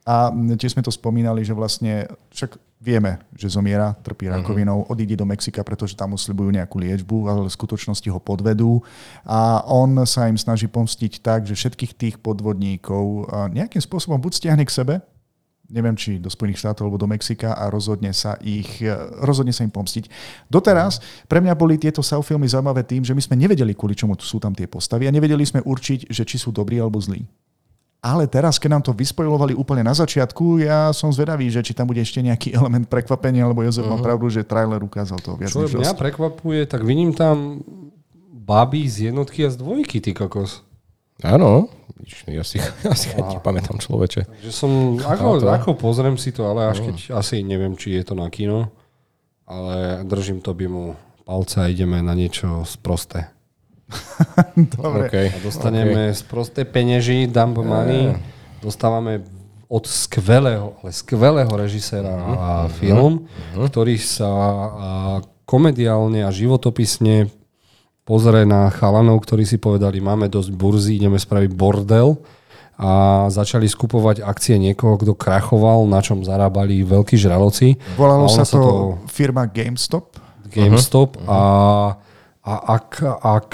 A 0.09 0.33
tiež 0.33 0.73
sme 0.73 0.81
to 0.81 0.89
spomínali, 0.89 1.45
že 1.45 1.53
vlastne 1.53 2.09
však 2.33 2.57
vieme, 2.79 3.19
že 3.35 3.51
zomiera, 3.51 3.91
trpí 3.99 4.31
mhm. 4.31 4.33
rakovinou, 4.39 4.77
odíde 4.87 5.19
do 5.19 5.27
Mexika, 5.27 5.61
pretože 5.67 5.99
tam 5.99 6.15
uslibujú 6.15 6.49
nejakú 6.55 6.79
liečbu, 6.79 7.27
ale 7.27 7.39
v 7.45 7.51
skutočnosti 7.51 8.07
ho 8.07 8.19
podvedú 8.23 8.79
a 9.27 9.61
on 9.67 10.07
sa 10.07 10.31
im 10.31 10.39
snaží 10.39 10.71
pomstiť 10.71 11.19
tak, 11.19 11.43
že 11.43 11.59
všetkých 11.59 11.91
tých 11.93 12.15
podvodníkov 12.23 13.27
nejakým 13.51 13.83
spôsobom 13.83 14.17
buď 14.23 14.31
stiahne 14.31 14.63
k 14.63 14.71
sebe, 14.71 14.95
neviem 15.69 15.93
či 15.93 16.17
do 16.17 16.31
Spojených 16.31 16.65
štátov 16.65 16.89
alebo 16.89 16.97
do 16.97 17.05
Mexika 17.05 17.53
a 17.53 17.69
rozhodne 17.69 18.09
sa, 18.15 18.35
ich, 18.41 18.81
rozhodne 19.21 19.53
sa 19.53 19.61
im 19.61 19.69
pomstiť. 19.69 20.09
Doteraz 20.49 20.97
pre 21.29 21.39
mňa 21.39 21.53
boli 21.53 21.77
tieto 21.77 22.01
SAU 22.01 22.25
filmy 22.25 22.49
zaujímavé 22.49 22.81
tým, 22.83 23.05
že 23.05 23.13
my 23.13 23.21
sme 23.21 23.37
nevedeli, 23.37 23.77
kvôli 23.77 23.93
čomu 23.93 24.17
sú 24.17 24.41
tam 24.41 24.57
tie 24.57 24.65
postavy 24.65 25.05
a 25.05 25.13
nevedeli 25.13 25.45
sme 25.45 25.61
určiť, 25.61 26.09
že 26.09 26.25
či 26.25 26.41
sú 26.41 26.49
dobrí 26.49 26.81
alebo 26.81 26.97
zlí. 26.97 27.27
Ale 27.99 28.31
teraz, 28.31 28.55
keď 28.55 28.79
nám 28.79 28.83
to 28.87 28.95
vyspojovali 28.95 29.51
úplne 29.51 29.83
na 29.83 29.91
začiatku, 29.91 30.63
ja 30.63 30.87
som 30.95 31.11
zvedavý, 31.11 31.51
že 31.51 31.59
či 31.59 31.75
tam 31.75 31.91
bude 31.91 31.99
ešte 31.99 32.23
nejaký 32.23 32.53
element 32.59 32.87
prekvapenia, 32.87 33.47
lebo 33.47 33.59
Jozef 33.63 33.83
uh-huh. 33.83 33.95
má 33.95 33.99
mhm. 33.99 34.05
pravdu, 34.07 34.25
že 34.31 34.47
trailer 34.47 34.79
ukázal 34.79 35.19
to 35.19 35.35
viac 35.35 35.51
Čo 35.51 35.67
mňa 35.67 35.95
dosť. 35.95 35.99
prekvapuje, 35.99 36.61
tak 36.67 36.87
vidím 36.87 37.11
tam 37.11 37.59
baby 38.31 38.87
z 38.87 39.11
jednotky 39.11 39.45
a 39.45 39.49
z 39.51 39.59
dvojky, 39.59 39.99
ty 40.01 40.15
kokos. 40.15 40.65
Áno, 41.19 41.67
ja 42.31 42.47
si, 42.47 42.63
ja 42.87 42.95
si 42.95 43.11
a... 43.19 43.35
nepamätám 43.35 43.77
človeče. 43.77 44.25
Takže 44.25 44.51
som, 44.55 44.95
ako, 45.03 45.43
ako 45.43 45.69
pozriem 45.75 46.15
si 46.15 46.31
to, 46.31 46.47
ale 46.47 46.71
až 46.71 46.79
keď 46.87 47.19
asi 47.19 47.43
neviem, 47.43 47.75
či 47.75 47.99
je 47.99 48.03
to 48.07 48.15
na 48.15 48.31
kino, 48.31 48.71
ale 49.43 50.07
držím 50.07 50.39
to 50.39 50.55
by 50.55 50.65
mu 50.71 50.95
palce 51.27 51.61
a 51.61 51.67
ideme 51.67 51.99
na 52.01 52.15
niečo 52.15 52.63
sprosté. 52.63 53.29
Dobre. 54.77 55.07
Okay. 55.09 55.27
A 55.33 55.37
dostaneme 55.41 56.13
okay. 56.13 56.17
z 56.17 56.21
prosté 56.25 56.61
peneží, 56.65 57.25
dump 57.25 57.61
money, 57.61 58.13
yeah. 58.13 58.19
dostávame 58.61 59.25
od 59.69 59.85
skvelého, 59.85 60.81
ale 60.81 60.89
skvelého 60.89 61.53
režiséra 61.53 62.09
uh-huh. 62.09 62.37
a 62.37 62.49
film, 62.73 63.29
uh-huh. 63.29 63.69
ktorý 63.69 64.01
sa 64.01 64.29
komediálne 65.45 66.25
a 66.25 66.33
životopisne 66.33 67.29
pozrie 68.01 68.49
na 68.49 68.73
chalanov, 68.73 69.21
ktorí 69.21 69.45
si 69.45 69.61
povedali, 69.61 70.01
máme 70.01 70.25
dosť 70.25 70.49
burzy, 70.57 70.97
ideme 70.97 71.21
spraviť 71.21 71.53
bordel 71.53 72.17
a 72.81 73.25
začali 73.29 73.69
skupovať 73.69 74.25
akcie 74.25 74.57
niekoho, 74.57 74.97
kto 74.97 75.13
krachoval, 75.13 75.85
na 75.85 76.01
čom 76.01 76.25
zarábali 76.25 76.81
veľkí 76.81 77.13
žraloci. 77.13 77.77
Volalo 77.93 78.25
sa 78.25 78.41
to, 78.49 78.57
to 78.57 78.65
firma 79.05 79.45
GameStop. 79.45 80.17
GameStop 80.49 81.13
uh-huh. 81.13 81.29
a 81.29 81.39
a 82.49 82.81
ak, 82.81 83.05
ak 83.21 83.49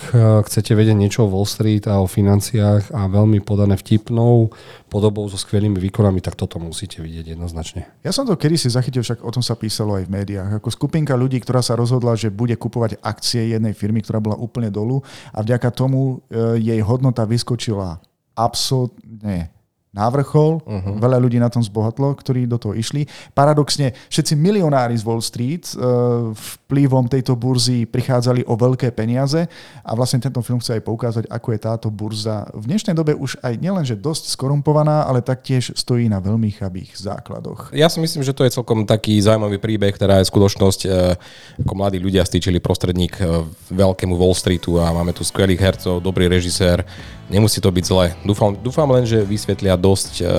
chcete 0.48 0.72
vedieť 0.72 0.96
niečo 0.96 1.28
o 1.28 1.32
Wall 1.32 1.44
Street 1.44 1.84
a 1.92 2.00
o 2.00 2.08
financiách 2.08 2.96
a 2.96 3.12
veľmi 3.12 3.44
podané 3.44 3.76
vtipnou 3.76 4.56
podobou 4.88 5.28
so 5.28 5.36
skvelými 5.36 5.76
výkonami, 5.84 6.24
tak 6.24 6.40
toto 6.40 6.64
musíte 6.64 7.04
vidieť 7.04 7.36
jednoznačne. 7.36 7.92
Ja 8.08 8.16
som 8.16 8.24
to 8.24 8.40
kedy 8.40 8.56
si 8.56 8.72
zachytil, 8.72 9.04
však 9.04 9.20
o 9.20 9.32
tom 9.36 9.44
sa 9.44 9.60
písalo 9.60 10.00
aj 10.00 10.08
v 10.08 10.14
médiách. 10.16 10.64
Ako 10.64 10.72
skupinka 10.72 11.12
ľudí, 11.20 11.44
ktorá 11.44 11.60
sa 11.60 11.76
rozhodla, 11.76 12.16
že 12.16 12.32
bude 12.32 12.56
kupovať 12.56 13.04
akcie 13.04 13.52
jednej 13.52 13.76
firmy, 13.76 14.00
ktorá 14.00 14.24
bola 14.24 14.40
úplne 14.40 14.72
dolu 14.72 15.04
a 15.36 15.44
vďaka 15.44 15.76
tomu 15.76 16.24
e, 16.32 16.64
jej 16.64 16.80
hodnota 16.80 17.28
vyskočila 17.28 18.00
absolútne 18.40 19.55
na 19.96 20.12
vrchol, 20.12 20.60
uh-huh. 20.60 21.00
veľa 21.00 21.24
ľudí 21.24 21.40
na 21.40 21.48
tom 21.48 21.64
zbohatlo, 21.64 22.12
ktorí 22.20 22.44
do 22.44 22.60
toho 22.60 22.76
išli. 22.76 23.08
Paradoxne, 23.32 23.96
všetci 24.12 24.36
milionári 24.36 24.92
z 25.00 25.08
Wall 25.08 25.24
Street 25.24 25.72
uh, 25.72 26.36
vplyvom 26.36 27.08
tejto 27.08 27.40
burzy 27.40 27.88
prichádzali 27.88 28.44
o 28.44 28.60
veľké 28.60 28.92
peniaze 28.92 29.48
a 29.88 29.92
vlastne 29.96 30.20
tento 30.20 30.44
film 30.44 30.60
chce 30.60 30.76
aj 30.76 30.84
poukázať, 30.84 31.24
ako 31.32 31.48
je 31.56 31.60
táto 31.64 31.88
burza 31.88 32.44
v 32.52 32.76
dnešnej 32.76 32.92
dobe 32.92 33.16
už 33.16 33.40
aj 33.40 33.56
nielenže 33.56 33.96
dosť 33.96 34.36
skorumpovaná, 34.36 35.08
ale 35.08 35.24
taktiež 35.24 35.72
stojí 35.80 36.12
na 36.12 36.20
veľmi 36.20 36.52
chabých 36.52 37.00
základoch. 37.00 37.72
Ja 37.72 37.88
si 37.88 38.04
myslím, 38.04 38.28
že 38.28 38.36
to 38.36 38.44
je 38.44 38.52
celkom 38.52 38.84
taký 38.84 39.16
zaujímavý 39.24 39.64
príbeh, 39.64 39.96
ktorá 39.96 40.20
je 40.20 40.28
skutočnosť, 40.28 40.82
uh, 40.92 41.16
ako 41.64 41.72
mladí 41.72 42.04
ľudia 42.04 42.28
stýčili 42.28 42.60
prostredník 42.60 43.16
uh, 43.24 43.48
veľkému 43.72 44.20
Wall 44.20 44.36
Streetu 44.36 44.76
a 44.84 44.92
máme 44.92 45.16
tu 45.16 45.24
skvelých 45.24 45.64
hercov, 45.64 46.04
dobrý 46.04 46.28
režisér, 46.28 46.84
nemusí 47.32 47.64
to 47.64 47.72
byť 47.72 47.86
zle. 47.86 48.06
Dúfam, 48.28 48.52
dúfam 48.60 48.90
len, 48.92 49.08
že 49.08 49.24
vysvetlia 49.24 49.80
dosť 49.86 50.14
uh, 50.20 50.30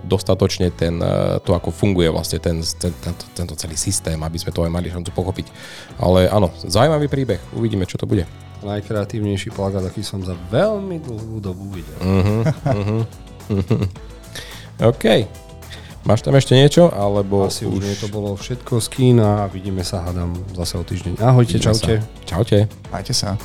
dostatočne 0.00 0.72
ten, 0.72 0.96
uh, 0.96 1.36
to, 1.44 1.52
ako 1.52 1.68
funguje 1.68 2.08
vlastne 2.08 2.40
ten, 2.40 2.64
ten, 2.80 2.92
tento, 3.04 3.24
tento 3.36 3.52
celý 3.52 3.76
systém, 3.76 4.16
aby 4.16 4.40
sme 4.40 4.56
to 4.56 4.64
aj 4.64 4.72
mali 4.72 4.88
šancu 4.88 5.12
pochopiť. 5.12 5.46
Ale 6.00 6.32
áno, 6.32 6.48
zaujímavý 6.64 7.12
príbeh, 7.12 7.40
uvidíme, 7.52 7.84
čo 7.84 8.00
to 8.00 8.08
bude. 8.08 8.24
Najkreatívnejší 8.64 9.52
plagát, 9.52 9.84
aký 9.84 10.00
som 10.00 10.24
za 10.24 10.32
veľmi 10.48 10.96
dlhú 11.04 11.36
dobu 11.44 11.68
videl. 11.68 11.98
Uh-huh, 12.00 12.42
uh-huh. 13.52 13.84
OK. 14.80 15.28
Máš 16.04 16.20
tam 16.20 16.36
ešte 16.36 16.52
niečo? 16.52 16.92
Alebo 16.92 17.48
Asi 17.48 17.64
už... 17.64 17.80
už 17.80 17.84
nie, 17.84 17.96
to 17.96 18.08
bolo 18.12 18.36
všetko 18.36 18.76
z 18.80 18.88
kína 18.92 19.44
a 19.44 19.48
vidíme 19.48 19.80
sa, 19.84 20.04
hádam, 20.04 20.36
zase 20.52 20.76
o 20.76 20.84
týždeň. 20.84 21.20
Ahojte, 21.20 21.56
vidíme 21.60 21.64
čaute. 21.72 21.94
Sa. 22.00 22.08
Čaute. 22.28 22.58
Majte 22.92 23.12
sa. 23.16 23.36